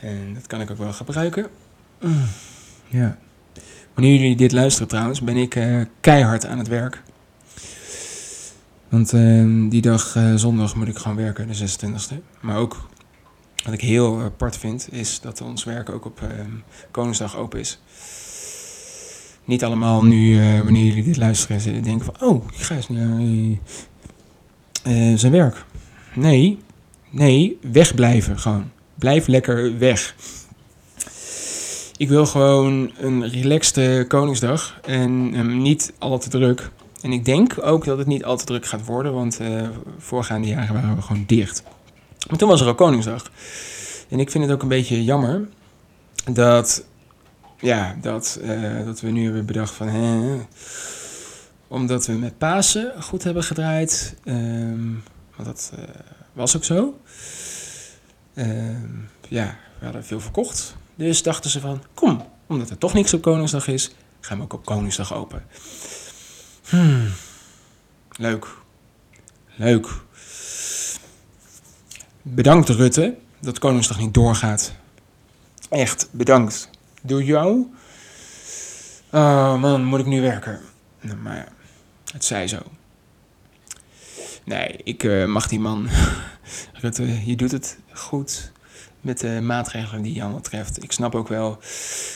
en 0.00 0.34
dat 0.34 0.46
kan 0.46 0.60
ik 0.60 0.70
ook 0.70 0.78
wel 0.78 0.92
gebruiken. 0.92 1.46
Mm, 2.00 2.24
ja. 2.88 3.18
Wanneer 3.94 4.20
jullie 4.20 4.36
dit 4.36 4.52
luisteren 4.52 4.88
trouwens, 4.88 5.20
ben 5.20 5.36
ik 5.36 5.54
eh, 5.54 5.80
keihard 6.00 6.46
aan 6.46 6.58
het 6.58 6.68
werk. 6.68 7.02
Want 8.88 9.12
eh, 9.12 9.44
die 9.70 9.80
dag 9.80 10.16
eh, 10.16 10.34
zondag 10.34 10.74
moet 10.74 10.88
ik 10.88 10.98
gewoon 10.98 11.16
werken, 11.16 11.48
de 11.48 11.54
26e. 11.54 12.40
Maar 12.40 12.56
ook 12.56 12.88
wat 13.66 13.74
ik 13.74 13.80
heel 13.80 14.20
apart 14.20 14.56
vind, 14.56 14.88
is 14.92 15.20
dat 15.20 15.40
ons 15.40 15.64
werk 15.64 15.90
ook 15.90 16.04
op 16.04 16.20
eh, 16.22 16.28
Koningsdag 16.90 17.36
open 17.36 17.60
is. 17.60 17.80
Niet 19.44 19.64
allemaal 19.64 20.04
nu, 20.04 20.40
eh, 20.40 20.60
wanneer 20.60 20.84
jullie 20.84 21.02
dit 21.02 21.16
luisteren, 21.16 21.82
denken 21.82 22.04
van... 22.04 22.28
Oh, 22.28 22.44
ik 22.52 22.62
ga 22.62 22.74
eens 22.74 22.88
naar 22.88 23.20
eh, 24.86 25.12
zijn 25.14 25.32
werk. 25.32 25.64
Nee, 26.14 26.58
nee, 27.10 27.58
wegblijven 27.72 28.38
gewoon. 28.38 28.70
Blijf 28.94 29.26
lekker 29.26 29.78
weg. 29.78 30.14
Ik 31.96 32.08
wil 32.08 32.26
gewoon 32.26 32.90
een 32.98 33.28
relaxte 33.28 34.04
Koningsdag 34.08 34.78
en 34.84 35.30
ehm, 35.34 35.62
niet 35.62 35.92
al 35.98 36.18
te 36.18 36.28
druk. 36.28 36.70
En 37.00 37.12
ik 37.12 37.24
denk 37.24 37.54
ook 37.62 37.84
dat 37.84 37.98
het 37.98 38.06
niet 38.06 38.24
al 38.24 38.36
te 38.36 38.44
druk 38.44 38.66
gaat 38.66 38.84
worden, 38.84 39.12
want 39.12 39.40
eh 39.40 39.68
voorgaande 39.98 40.48
jaren 40.48 40.74
waren 40.74 40.96
we 40.96 41.02
gewoon 41.02 41.24
dicht. 41.26 41.62
Maar 42.28 42.38
toen 42.38 42.48
was 42.48 42.60
er 42.60 42.68
ook 42.68 42.76
Koningsdag. 42.76 43.30
En 44.08 44.20
ik 44.20 44.30
vind 44.30 44.44
het 44.44 44.52
ook 44.52 44.62
een 44.62 44.68
beetje 44.68 45.04
jammer 45.04 45.48
dat, 46.32 46.84
ja, 47.60 47.96
dat, 48.00 48.38
eh, 48.42 48.84
dat 48.84 49.00
we 49.00 49.10
nu 49.10 49.24
hebben 49.24 49.46
bedacht 49.46 49.74
van... 49.74 49.88
Hè, 49.88 50.36
omdat 51.68 52.06
we 52.06 52.12
met 52.12 52.38
Pasen 52.38 53.02
goed 53.02 53.22
hebben 53.22 53.44
gedraaid. 53.44 54.14
ehm, 54.24 54.92
want 55.36 55.48
dat 55.48 55.72
eh, 55.76 55.84
was 56.32 56.56
ook 56.56 56.64
zo. 56.64 57.00
Ehm, 58.34 58.94
ja, 59.28 59.56
we 59.78 59.84
hadden 59.84 60.04
veel 60.04 60.20
verkocht. 60.20 60.76
Dus 60.94 61.22
dachten 61.22 61.50
ze 61.50 61.60
van, 61.60 61.82
kom, 61.94 62.24
omdat 62.46 62.70
er 62.70 62.78
toch 62.78 62.94
niks 62.94 63.14
op 63.14 63.22
Koningsdag 63.22 63.66
is, 63.68 63.94
gaan 64.20 64.38
we 64.38 64.42
ook 64.44 64.52
op 64.52 64.64
Koningsdag 64.64 65.14
open. 65.14 65.44
Hmm, 66.68 67.08
leuk. 68.16 68.46
Leuk. 69.56 69.88
Bedankt 72.22 72.68
Rutte 72.68 73.16
dat 73.40 73.58
Koningsdag 73.58 73.98
niet 73.98 74.14
doorgaat. 74.14 74.72
Echt, 75.68 76.08
bedankt. 76.10 76.70
Door 77.02 77.22
jou? 77.22 77.66
Oh 79.10 79.60
man, 79.60 79.84
moet 79.84 80.00
ik 80.00 80.06
nu 80.06 80.20
werken? 80.20 80.60
Nou, 81.00 81.16
maar 81.16 81.36
ja, 81.36 81.46
het 82.16 82.24
zij 82.24 82.48
zo. 82.48 82.62
Nee, 84.44 84.76
ik 84.84 85.04
eh, 85.04 85.24
mag 85.24 85.48
die 85.48 85.60
man. 85.60 85.88
Rutte, 86.82 87.26
je 87.26 87.36
doet 87.36 87.50
het 87.50 87.78
goed 87.92 88.52
met 89.00 89.20
de 89.20 89.40
maatregelen 89.42 90.02
die 90.02 90.14
je 90.14 90.22
allemaal 90.22 90.40
treft. 90.40 90.82
Ik 90.82 90.92
snap 90.92 91.14
ook 91.14 91.28
wel 91.28 91.58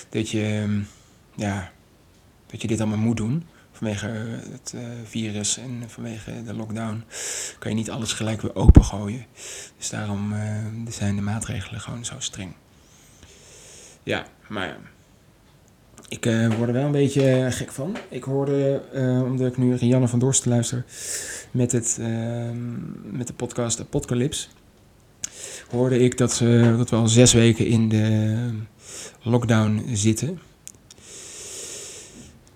dat 0.09 0.31
je, 0.31 0.61
ehm, 0.63 0.81
ja, 1.35 1.73
dat 2.47 2.63
je 2.63 2.69
dit 2.69 2.81
allemaal 2.81 2.99
moet 2.99 3.17
doen 3.17 3.47
vanwege 3.73 4.07
het 4.51 4.73
eh, 4.77 4.83
virus 5.05 5.57
en 5.57 5.85
vanwege 5.87 6.43
de 6.43 6.55
lockdown 6.55 7.05
kan 7.59 7.71
je 7.71 7.77
niet 7.77 7.91
alles 7.91 8.13
gelijk 8.13 8.41
weer 8.41 8.55
opengooien. 8.55 9.27
Dus 9.77 9.91
daarom 9.91 10.33
eh, 10.33 10.65
zijn 10.89 11.17
de 11.17 11.23
maatregelen 11.23 11.81
gewoon 11.81 12.05
zo 12.05 12.15
streng. 12.19 12.53
Ja, 14.03 14.27
maar 14.49 14.67
ja. 14.67 14.77
Ik 16.09 16.27
eh, 16.27 16.55
word 16.55 16.69
er 16.69 16.75
wel 16.75 16.85
een 16.85 16.93
beetje 16.93 17.47
gek 17.51 17.73
van. 17.73 17.97
Ik 18.09 18.25
hoorde, 18.25 18.83
eh, 18.93 19.23
omdat 19.23 19.47
ik 19.47 19.57
nu 19.57 19.75
Rianne 19.75 20.09
van 20.09 20.19
Dorst 20.19 20.47
luister 20.47 20.85
met, 21.51 21.73
het, 21.73 21.97
ehm, 22.01 23.17
met 23.17 23.27
de 23.27 23.33
podcast 23.33 23.81
Apocalypse, 23.81 24.49
hoorde 25.71 25.99
ik 25.99 26.19
dat, 26.19 26.33
ze, 26.33 26.75
dat 26.77 26.91
we 26.91 26.97
al 26.97 27.09
zes 27.09 27.33
weken 27.33 27.67
in 27.67 27.89
de 27.89 28.51
lockdown 29.23 29.85
zitten. 29.93 30.41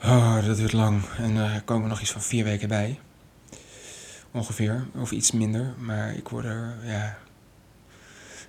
Oh, 0.03 0.47
dat 0.47 0.57
duurt 0.57 0.73
lang. 0.73 1.03
En 1.19 1.37
er 1.37 1.63
komen 1.65 1.89
nog 1.89 2.01
iets 2.01 2.13
van 2.13 2.23
vier 2.23 2.45
weken 2.45 2.69
bij. 2.69 2.99
Ongeveer. 4.31 4.87
Of 5.01 5.11
iets 5.11 5.33
minder. 5.33 5.75
Maar 5.79 6.15
ik 6.15 6.29
word 6.29 6.45
er, 6.45 6.75
ja... 6.85 7.19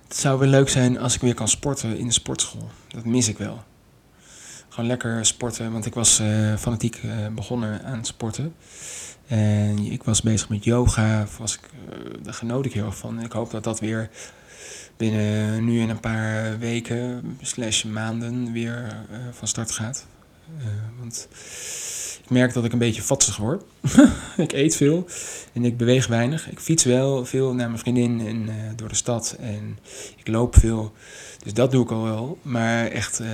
Het 0.08 0.16
zou 0.16 0.38
wel 0.38 0.48
leuk 0.48 0.68
zijn 0.68 0.98
als 0.98 1.14
ik 1.14 1.20
weer 1.20 1.34
kan 1.34 1.48
sporten 1.48 1.98
in 1.98 2.06
de 2.06 2.12
sportschool. 2.12 2.68
Dat 2.88 3.04
mis 3.04 3.28
ik 3.28 3.38
wel. 3.38 3.64
Gewoon 4.76 4.90
lekker 4.90 5.26
sporten. 5.26 5.72
Want 5.72 5.86
ik 5.86 5.94
was 5.94 6.18
eh, 6.18 6.56
fanatiek 6.56 7.00
eh, 7.02 7.10
begonnen 7.34 7.84
aan 7.84 8.04
sporten. 8.04 8.54
En 9.26 9.78
ik 9.78 10.02
was 10.02 10.22
bezig 10.22 10.48
met 10.48 10.64
yoga. 10.64 11.26
Was 11.38 11.54
ik, 11.54 11.60
eh, 11.62 11.98
daar 12.22 12.34
genoot 12.34 12.64
ik 12.66 12.72
heel 12.72 12.92
van. 12.92 13.18
En 13.18 13.24
ik 13.24 13.32
hoop 13.32 13.50
dat 13.50 13.64
dat 13.64 13.80
weer 13.80 14.10
binnen 14.96 15.64
nu 15.64 15.80
in 15.80 15.88
een 15.88 16.00
paar 16.00 16.58
weken 16.58 17.36
slash 17.40 17.84
maanden 17.84 18.52
weer 18.52 19.06
van 19.30 19.48
start 19.48 19.70
gaat. 19.70 20.06
Want 20.98 21.28
ik 22.24 22.30
merk 22.30 22.52
dat 22.52 22.64
ik 22.64 22.72
een 22.72 22.78
beetje 22.78 23.02
vatsig 23.02 23.36
word. 23.36 23.64
ik 24.36 24.52
eet 24.52 24.76
veel 24.76 25.06
en 25.52 25.64
ik 25.64 25.76
beweeg 25.76 26.06
weinig. 26.06 26.50
Ik 26.50 26.60
fiets 26.60 26.84
wel 26.84 27.24
veel 27.24 27.54
naar 27.54 27.68
mijn 27.68 27.80
vriendin 27.80 28.26
en 28.26 28.48
door 28.76 28.88
de 28.88 28.94
stad 28.94 29.36
en 29.40 29.78
ik 30.16 30.28
loop 30.28 30.56
veel. 30.56 30.92
Dus 31.46 31.54
dat 31.54 31.70
doe 31.70 31.84
ik 31.84 31.90
al 31.90 32.02
wel. 32.02 32.38
Maar 32.42 32.86
echt 32.86 33.20
eh, 33.20 33.28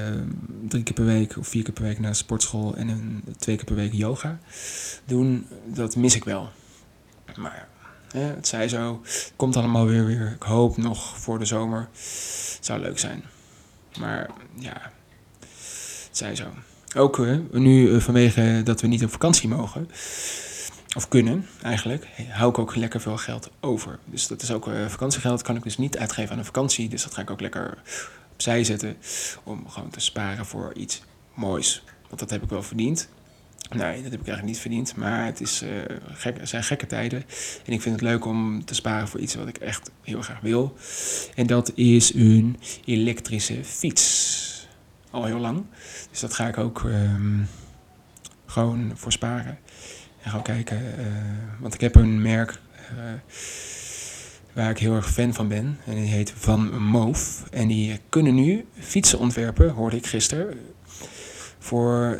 drie 0.69 0.83
keer 0.83 0.95
per 0.95 1.05
week 1.05 1.37
of 1.37 1.49
vier 1.49 1.63
keer 1.63 1.73
per 1.73 1.83
week 1.83 1.99
naar 1.99 2.11
de 2.11 2.17
sportschool 2.17 2.75
en 2.77 2.89
een, 2.89 3.25
twee 3.39 3.57
keer 3.57 3.65
per 3.65 3.75
week 3.75 3.93
yoga 3.93 4.39
doen, 5.05 5.47
dat 5.67 5.97
mis 5.97 6.15
ik 6.15 6.25
wel. 6.25 6.51
Maar 7.37 7.69
ja, 8.13 8.21
het 8.21 8.49
zij 8.49 8.69
zo. 8.69 9.01
Het 9.03 9.33
komt 9.37 9.57
allemaal 9.57 9.87
weer 9.87 10.07
weer. 10.07 10.33
Ik 10.35 10.43
hoop 10.43 10.77
nog 10.77 11.19
voor 11.19 11.39
de 11.39 11.45
zomer. 11.45 11.89
Het 11.93 12.59
zou 12.61 12.81
leuk 12.81 12.99
zijn. 12.99 13.25
Maar 13.99 14.31
ja, 14.59 14.93
het 16.09 16.17
zij 16.17 16.37
zo. 16.37 16.47
Ook 16.97 17.19
eh, 17.19 17.37
nu 17.51 17.95
eh, 17.95 18.01
vanwege 18.01 18.61
dat 18.65 18.81
we 18.81 18.87
niet 18.87 19.05
op 19.05 19.11
vakantie 19.11 19.49
mogen. 19.49 19.89
Of 20.97 21.09
kunnen, 21.09 21.47
eigenlijk. 21.63 22.07
Hou 22.29 22.51
ik 22.51 22.59
ook 22.59 22.77
lekker 22.77 23.01
veel 23.01 23.17
geld 23.17 23.51
over. 23.61 23.99
Dus 24.05 24.27
dat 24.27 24.43
is 24.43 24.51
ook 24.51 24.69
eh, 24.69 24.87
vakantiegeld. 24.87 25.43
Kan 25.43 25.57
ik 25.57 25.63
dus 25.63 25.79
niet 25.79 25.99
uitgeven 25.99 26.33
aan 26.33 26.39
een 26.39 26.45
vakantie. 26.45 26.89
Dus 26.89 27.03
dat 27.03 27.15
ga 27.15 27.23
ik 27.23 27.31
ook 27.31 27.41
lekker 27.41 27.83
opzij 28.33 28.65
zetten. 28.65 28.97
Om 29.43 29.69
gewoon 29.69 29.91
te 29.91 30.01
sparen 30.01 30.47
voor 30.47 30.75
iets 30.75 31.03
moois. 31.35 31.83
Want 32.09 32.21
dat 32.21 32.31
heb 32.31 32.43
ik 32.43 32.49
wel 32.49 32.63
verdiend. 32.63 33.09
Nee, 33.71 34.03
dat 34.03 34.11
heb 34.11 34.21
ik 34.21 34.27
eigenlijk 34.27 34.47
niet 34.47 34.59
verdiend. 34.59 34.97
Maar 34.97 35.25
het, 35.25 35.41
is, 35.41 35.63
eh, 35.63 35.71
gek, 36.13 36.39
zijn 36.43 36.65
gekke 36.65 36.87
tijden. 36.87 37.25
En 37.67 37.73
ik 37.73 37.83
vind 37.83 37.95
het 37.95 38.05
leuk 38.05 38.25
om 38.25 38.65
te 38.65 38.75
sparen 38.75 39.09
voor 39.09 39.21
iets 39.21 39.35
wat 39.35 39.49
ik 39.49 39.59
echt 39.59 39.91
heel 40.03 40.23
graag 40.23 40.41
wil. 40.41 40.77
En 41.35 41.47
dat 41.47 41.73
is 41.75 42.15
een 42.15 42.59
elektrische 42.85 43.65
fiets. 43.65 44.69
Al 45.11 45.25
heel 45.25 45.39
lang. 45.39 45.65
Dus 46.11 46.21
dat 46.21 46.35
ga 46.35 46.49
ik 46.49 46.59
ook 46.59 46.85
ehm, 46.85 47.41
gewoon 48.47 48.93
voor 48.95 49.13
sparen. 49.13 49.59
En 50.23 50.31
gewoon 50.31 50.45
kijken. 50.45 50.99
eh, 50.99 51.05
want 51.61 51.75
ik 51.75 51.81
heb 51.81 51.95
een 51.95 52.23
merk 52.23 52.61
eh, 52.75 52.97
waar 54.53 54.71
ik 54.71 54.79
heel 54.79 54.95
erg 54.95 55.13
fan 55.13 55.35
van 55.35 55.49
ben. 55.49 55.79
En 55.87 55.95
die 55.95 56.05
heet 56.11 56.33
Van 56.37 56.83
Moof. 56.83 57.43
En 57.51 57.69
die 57.69 58.01
kunnen 58.09 58.35
nu 58.35 58.67
fietsen 58.79 59.19
ontwerpen, 59.19 59.71
hoorde 59.71 59.97
ik 59.97 60.07
gisteren. 60.07 60.59
Voor 61.59 62.19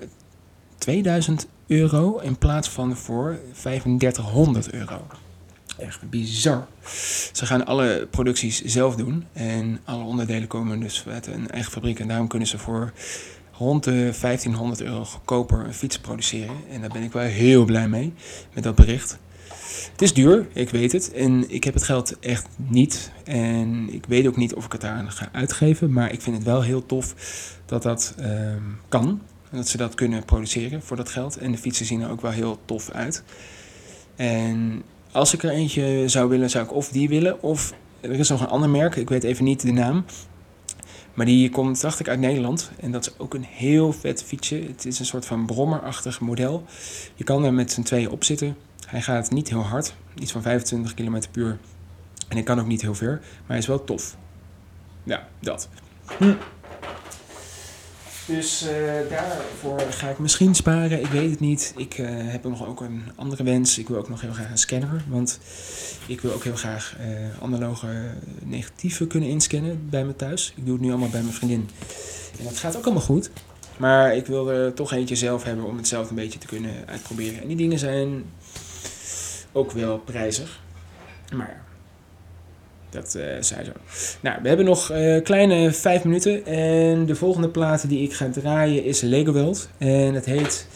2000 0.79 1.47
euro 1.67 2.19
in 2.19 2.39
plaats 2.39 2.69
van 2.69 2.97
voor 2.97 3.39
3500 3.61 4.73
euro. 4.73 5.07
Echt 5.79 6.11
bizar. 6.11 6.67
Ze 7.33 7.47
gaan 7.47 7.67
alle 7.67 8.09
producties 8.11 8.63
zelf 8.65 8.97
doen. 8.97 9.25
En 9.33 9.81
alle 9.85 10.05
onderdelen 10.05 10.49
komen 10.49 10.81
dus 10.81 11.05
uit 11.09 11.27
een 11.27 11.51
eigen 11.51 11.73
fabriek. 11.73 12.01
En 12.01 12.09
daarom 12.09 12.29
kunnen 12.29 12.49
ze 12.49 12.59
voor 12.59 12.93
rond 13.59 13.85
de 13.85 13.91
1500 14.21 14.83
euro 14.83 15.05
goedkoper 15.05 15.59
een 15.59 15.75
fiets 15.75 15.99
produceren. 15.99 16.57
En 16.71 16.81
daar 16.81 16.91
ben 16.91 17.03
ik 17.03 17.13
wel 17.13 17.23
heel 17.23 17.65
blij 17.65 17.89
mee, 17.89 18.13
met 18.55 18.65
dat 18.65 18.75
bericht. 18.75 19.19
Het 19.93 20.03
is 20.03 20.15
duur, 20.15 20.47
ik 20.53 20.71
weet 20.71 20.93
het. 20.93 21.13
En 21.13 21.51
ik 21.51 21.65
heb 21.65 21.75
het 21.75 21.83
geld 21.83 22.19
echt 22.19 22.47
niet. 22.57 23.13
En 23.25 23.89
ik 23.93 24.07
weet 24.07 24.27
ook 24.27 24.37
niet 24.37 24.55
of 24.55 24.65
ik 24.65 24.73
het 24.73 24.81
daar 24.81 25.05
ga 25.09 25.29
uitgeven. 25.33 25.93
Maar 25.93 26.13
ik 26.13 26.21
vind 26.21 26.37
het 26.37 26.45
wel 26.45 26.63
heel 26.63 26.87
tof 26.87 27.15
dat 27.67 27.83
dat 27.83 28.15
ehm, 28.19 28.63
kan. 28.89 29.21
En 29.51 29.57
dat 29.57 29.69
ze 29.69 29.77
dat 29.77 29.95
kunnen 29.95 30.25
produceren 30.25 30.83
voor 30.83 30.97
dat 30.97 31.09
geld. 31.09 31.37
En 31.37 31.53
de 31.53 31.59
fietsen 31.59 31.87
zien 31.87 32.01
er 32.01 32.11
ook 32.11 32.21
wel 32.21 32.31
heel 32.31 32.59
tof 32.65 32.91
uit. 32.91 33.23
En 34.17 34.83
als 35.13 35.35
ik 35.35 35.43
er 35.43 35.51
eentje 35.51 36.05
zou 36.07 36.29
willen, 36.29 36.51
zou 36.51 36.65
ik 36.65 36.73
of 36.73 36.89
die 36.89 37.09
willen. 37.09 37.43
Of 37.43 37.73
er 38.01 38.11
is 38.11 38.29
nog 38.29 38.41
een 38.41 38.49
ander 38.49 38.71
merk, 38.71 38.97
ik 38.97 39.09
weet 39.09 39.25
even 39.25 39.45
niet 39.45 39.61
de 39.61 39.73
naam. 39.73 40.05
Maar 41.15 41.27
die 41.27 41.51
komt, 41.51 41.81
dacht 41.81 42.01
ik, 42.01 42.09
uit 42.09 42.21
Nederland. 42.21 42.71
En 42.81 42.93
dat 42.93 43.07
is 43.07 43.19
ook 43.19 43.35
een 43.35 43.45
heel 43.45 43.93
vet 43.93 44.23
fietsje. 44.23 44.57
Het 44.57 44.87
is 44.87 44.99
een 44.99 45.07
soort 45.07 45.27
van 45.27 45.47
brommerachtig 45.47 46.21
model. 46.21 46.65
Je 47.15 47.25
kan 47.25 47.45
er 47.45 47.55
met 47.55 47.73
z'n 47.73 47.83
tweeën 47.83 48.11
op 48.11 48.25
zitten. 48.25 48.57
Hij 48.87 49.03
gaat 49.03 49.31
niet 49.31 49.49
heel 49.49 49.63
hard, 49.63 49.95
iets 50.15 50.33
van 50.33 50.43
25 50.43 50.95
km 50.95 51.21
per 51.31 51.43
uur. 51.43 51.59
En 52.29 52.37
hij 52.37 52.43
kan 52.43 52.61
ook 52.61 52.67
niet 52.67 52.83
heel 52.83 52.95
ver, 52.95 53.19
maar 53.21 53.47
hij 53.47 53.59
is 53.59 53.67
wel 53.67 53.85
tof. 53.85 54.17
Ja, 55.03 55.29
dat. 55.41 55.69
Hm. 56.19 56.35
Dus 58.27 58.63
eh, 58.63 59.11
daarvoor 59.11 59.81
ga 59.81 60.09
ik 60.09 60.19
misschien 60.19 60.55
sparen, 60.55 61.01
ik 61.01 61.07
weet 61.07 61.31
het 61.31 61.41
niet. 61.41 61.73
Ik 61.77 61.99
eh, 61.99 62.07
heb 62.09 62.45
nog 62.45 62.67
ook 62.67 62.81
een 62.81 63.03
andere 63.17 63.43
wens. 63.43 63.79
Ik 63.79 63.89
wil 63.89 63.99
ook 63.99 64.09
nog 64.09 64.21
heel 64.21 64.33
graag 64.33 64.51
een 64.51 64.59
scanner. 64.59 65.05
Want 65.09 65.39
ik 66.07 66.21
wil 66.21 66.33
ook 66.33 66.45
heel 66.45 66.57
graag 66.57 66.97
eh, 66.99 67.43
analoge 67.43 67.87
negatieven 68.43 69.07
kunnen 69.07 69.29
inscannen 69.29 69.89
bij 69.91 70.05
me 70.05 70.17
thuis. 70.17 70.53
Ik 70.57 70.65
doe 70.65 70.75
het 70.75 70.83
nu 70.83 70.91
allemaal 70.91 71.09
bij 71.09 71.23
mijn 71.23 71.35
vriendin. 71.35 71.69
En 72.39 72.45
dat 72.45 72.59
gaat 72.59 72.77
ook 72.77 72.85
allemaal 72.85 73.03
goed. 73.03 73.31
Maar 73.77 74.17
ik 74.17 74.27
wil 74.27 74.51
er 74.51 74.75
toch 74.75 74.93
eentje 74.93 75.17
zelf 75.17 75.45
hebben 75.45 75.65
om 75.65 75.77
het 75.77 75.89
zelf 75.89 76.09
een 76.11 76.17
beetje 76.17 76.39
te 76.39 76.47
kunnen 76.47 76.87
uitproberen. 76.87 77.41
En 77.41 77.49
die 77.49 77.57
dingen 77.57 77.79
zijn 77.79 78.25
ook 79.53 79.73
wel 79.73 79.99
prijzig. 79.99 80.61
Maar 81.35 81.49
ja, 81.49 81.72
dat 82.93 83.15
eh 83.15 83.25
zij 83.41 83.65
zo. 83.65 83.73
Nou, 84.21 84.39
we 84.43 84.49
hebben 84.49 84.67
nog 84.67 84.91
eh, 84.91 85.23
kleine 85.23 85.73
vijf 85.73 86.05
minuten. 86.05 86.47
En 86.47 87.07
de 87.07 87.15
volgende 87.15 87.49
plaat 87.49 87.89
die 87.89 88.03
ik 88.03 88.13
ga 88.13 88.31
draaien 88.31 88.85
is 88.85 89.01
Lego 89.01 89.33
World. 89.33 89.69
En 89.79 90.15
het 90.15 90.25
heet 90.25 90.67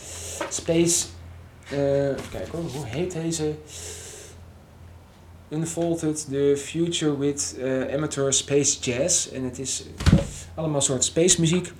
Space... 0.50 1.06
eh 1.70 2.08
even 2.08 2.30
kijken 2.30 2.58
hoor, 2.58 2.70
hoe 2.70 2.86
heet 2.86 3.12
deze? 3.12 3.54
Unfolded 5.48 6.26
the 6.30 6.54
Future 6.56 7.18
with 7.18 7.56
Amateur 7.94 8.32
Space 8.32 8.80
Jazz. 8.80 9.28
En 9.32 9.44
het 9.44 9.58
is 9.58 9.86
allemaal 10.54 10.80
soort 10.80 11.04
space 11.04 11.40
muziek. 11.40 11.72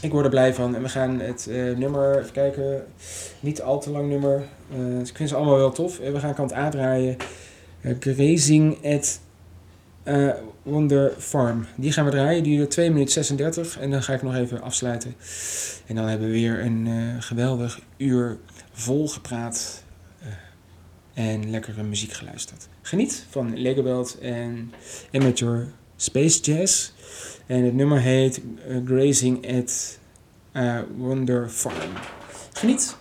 Ik 0.00 0.10
word 0.10 0.24
er 0.24 0.30
blij 0.30 0.54
van. 0.54 0.74
En 0.74 0.82
we 0.82 0.88
gaan 0.88 1.20
het 1.20 1.46
nummer, 1.76 2.18
even 2.18 2.32
kijken, 2.32 2.84
niet 3.40 3.62
al 3.62 3.80
te 3.80 3.90
lang 3.90 4.08
nummer. 4.08 4.42
Ik 5.04 5.16
vind 5.16 5.28
ze 5.28 5.34
allemaal 5.34 5.56
wel 5.56 5.72
tof. 5.72 5.98
En 5.98 6.12
we 6.12 6.18
gaan 6.18 6.34
kant 6.34 6.52
A 6.52 6.68
draaien. 6.68 7.16
Grazing 8.00 8.84
at 8.84 9.20
eh, 10.02 10.28
Wonder 10.62 11.12
Farm. 11.18 11.66
Die 11.76 11.92
gaan 11.92 12.04
we 12.04 12.10
draaien. 12.10 12.42
Die 12.42 12.56
duurt 12.56 12.70
2 12.70 12.90
minuten 12.90 13.12
36. 13.12 13.78
En 13.78 13.90
dan 13.90 14.02
ga 14.02 14.12
ik 14.12 14.22
nog 14.22 14.34
even 14.34 14.62
afsluiten. 14.62 15.14
En 15.86 15.94
dan 15.94 16.06
hebben 16.06 16.26
we 16.26 16.32
weer 16.32 16.60
een 16.64 16.86
eh, 16.86 17.22
geweldig 17.22 17.80
uur 17.96 18.38
vol 18.72 19.08
gepraat. 19.08 19.84
eh, 21.14 21.24
en 21.24 21.50
lekkere 21.50 21.82
muziek 21.82 22.12
geluisterd. 22.12 22.68
Geniet 22.82 23.26
van 23.30 23.58
Lego 23.58 23.82
Belt 23.82 24.18
en 24.18 24.72
Amateur 25.12 25.68
Space 25.96 26.40
Jazz. 26.40 26.90
En 27.46 27.64
het 27.64 27.74
nummer 27.74 28.00
heet 28.00 28.40
Grazing 28.84 29.58
at 29.58 29.98
Wonder 30.96 31.48
Farm. 31.48 31.92
Geniet! 32.52 32.96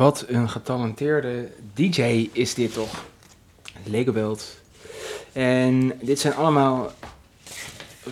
Wat 0.00 0.24
een 0.28 0.48
getalenteerde 0.48 1.48
DJ 1.74 2.28
is 2.32 2.54
dit 2.54 2.72
toch? 2.72 3.04
Legobelt. 3.84 4.56
En 5.32 5.92
dit 6.02 6.18
zijn 6.20 6.34
allemaal 6.34 6.92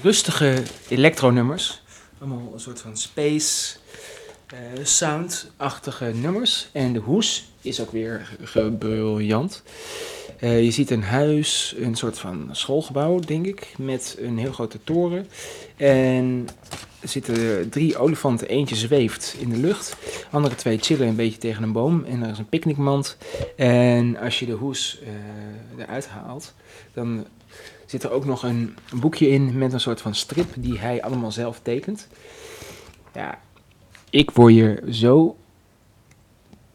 rustige 0.02 0.62
electronummers. 0.88 1.82
Allemaal 2.18 2.50
een 2.54 2.60
soort 2.60 2.80
van 2.80 2.96
space 2.96 3.76
eh, 4.46 4.58
sound-achtige 4.84 6.04
nummers. 6.04 6.68
En 6.72 6.92
de 6.92 6.98
hoes 6.98 7.48
is 7.60 7.80
ook 7.80 7.90
weer 7.90 8.36
ge- 8.42 8.76
briljant. 8.78 9.62
Eh, 10.38 10.64
je 10.64 10.70
ziet 10.70 10.90
een 10.90 11.02
huis, 11.02 11.74
een 11.78 11.94
soort 11.96 12.18
van 12.18 12.48
schoolgebouw, 12.52 13.18
denk 13.18 13.46
ik, 13.46 13.72
met 13.78 14.16
een 14.18 14.38
heel 14.38 14.52
grote 14.52 14.78
toren. 14.84 15.28
En 15.76 16.48
zitten 17.02 17.68
drie 17.70 17.98
olifanten, 17.98 18.48
eentje 18.48 18.74
zweeft 18.76 19.36
in 19.38 19.48
de 19.48 19.56
lucht. 19.56 19.96
Andere 20.30 20.54
twee 20.54 20.78
chillen 20.78 21.08
een 21.08 21.16
beetje 21.16 21.38
tegen 21.38 21.62
een 21.62 21.72
boom. 21.72 22.04
En 22.04 22.22
er 22.22 22.30
is 22.30 22.38
een 22.38 22.48
picknickmand. 22.48 23.16
En 23.56 24.16
als 24.16 24.38
je 24.38 24.46
de 24.46 24.52
hoes 24.52 24.98
eh, 25.02 25.82
eruit 25.82 26.08
haalt, 26.08 26.54
dan 26.94 27.26
zit 27.86 28.02
er 28.02 28.10
ook 28.10 28.24
nog 28.24 28.42
een, 28.42 28.76
boekje 28.94 29.28
in 29.28 29.58
met 29.58 29.72
een 29.72 29.80
soort 29.80 30.00
van 30.00 30.14
strip 30.14 30.48
die 30.56 30.78
hij 30.78 31.02
allemaal 31.02 31.32
zelf 31.32 31.60
tekent. 31.62 32.08
Ja, 33.14 33.40
ik 34.10 34.30
word 34.30 34.52
hier 34.52 34.82
zo 34.90 35.36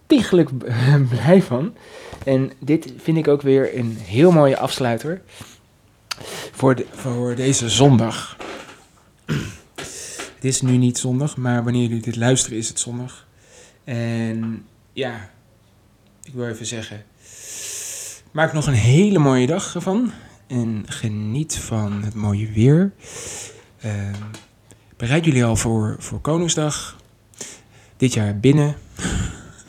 tigelijk 0.08 0.50
blij 1.10 1.42
van. 1.42 1.74
En 2.26 2.52
dit 2.60 2.94
vind 2.98 3.18
ik 3.18 3.28
ook 3.28 3.42
weer 3.42 3.78
een 3.78 3.98
heel 4.00 4.32
mooie 4.32 4.58
afsluiter 4.58 5.22
voor, 6.52 6.84
voor 6.92 7.36
deze 7.36 7.70
zondag. 7.70 8.38
Het 10.44 10.52
is 10.52 10.62
nu 10.62 10.78
niet 10.78 10.98
zondag, 10.98 11.38
maar 11.38 11.64
wanneer 11.64 11.82
jullie 11.82 12.02
dit 12.02 12.16
luisteren 12.16 12.58
is 12.58 12.68
het 12.68 12.80
zondag. 12.80 13.28
En 13.84 14.66
ja, 14.94 15.30
ik 16.24 16.34
wil 16.34 16.48
even 16.48 16.66
zeggen, 16.66 17.04
maak 18.32 18.54
nog 18.54 18.68
een 18.68 18.74
hele 18.74 19.20
mooie 19.20 19.48
dag 19.48 19.76
ervan. 19.76 20.12
En 20.48 20.84
geniet 20.88 21.58
van 21.58 22.04
het 22.04 22.14
mooie 22.14 22.52
weer. 22.52 22.94
Ehm, 23.80 24.22
bereid 24.98 25.26
jullie 25.26 25.46
al 25.46 25.56
voor, 25.56 25.96
voor 26.00 26.22
Koningsdag. 26.22 26.98
Dit 27.98 28.14
jaar 28.14 28.40
binnen. 28.40 28.76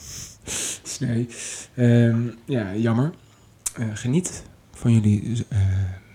nee. 1.00 1.28
Ehm, 1.74 2.22
ja, 2.44 2.74
jammer. 2.74 3.12
Eh, 3.74 3.86
geniet 3.94 4.42
van 4.72 4.92
jullie 4.92 5.46
eh, 5.48 5.58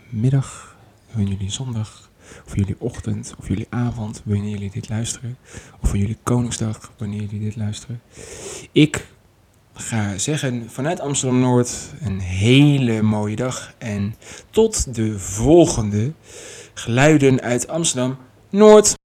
middag, 0.09 0.77
van 1.13 1.27
jullie 1.27 1.51
zondag, 1.51 2.08
of 2.45 2.55
jullie 2.55 2.75
ochtend, 2.79 3.33
of 3.39 3.47
jullie 3.47 3.67
avond, 3.69 4.21
wanneer 4.25 4.49
jullie 4.49 4.71
dit 4.71 4.89
luisteren. 4.89 5.37
Of 5.81 5.89
van 5.89 5.99
jullie 5.99 6.17
Koningsdag, 6.23 6.91
wanneer 6.97 7.21
jullie 7.21 7.39
dit 7.39 7.55
luisteren. 7.55 8.01
Ik 8.71 9.07
ga 9.73 10.17
zeggen 10.17 10.69
vanuit 10.69 10.99
Amsterdam 10.99 11.39
Noord 11.39 11.93
een 12.01 12.19
hele 12.19 13.01
mooie 13.01 13.35
dag. 13.35 13.73
En 13.77 14.15
tot 14.49 14.95
de 14.95 15.19
volgende 15.19 16.13
geluiden 16.73 17.41
uit 17.41 17.67
Amsterdam 17.67 18.17
Noord. 18.49 18.98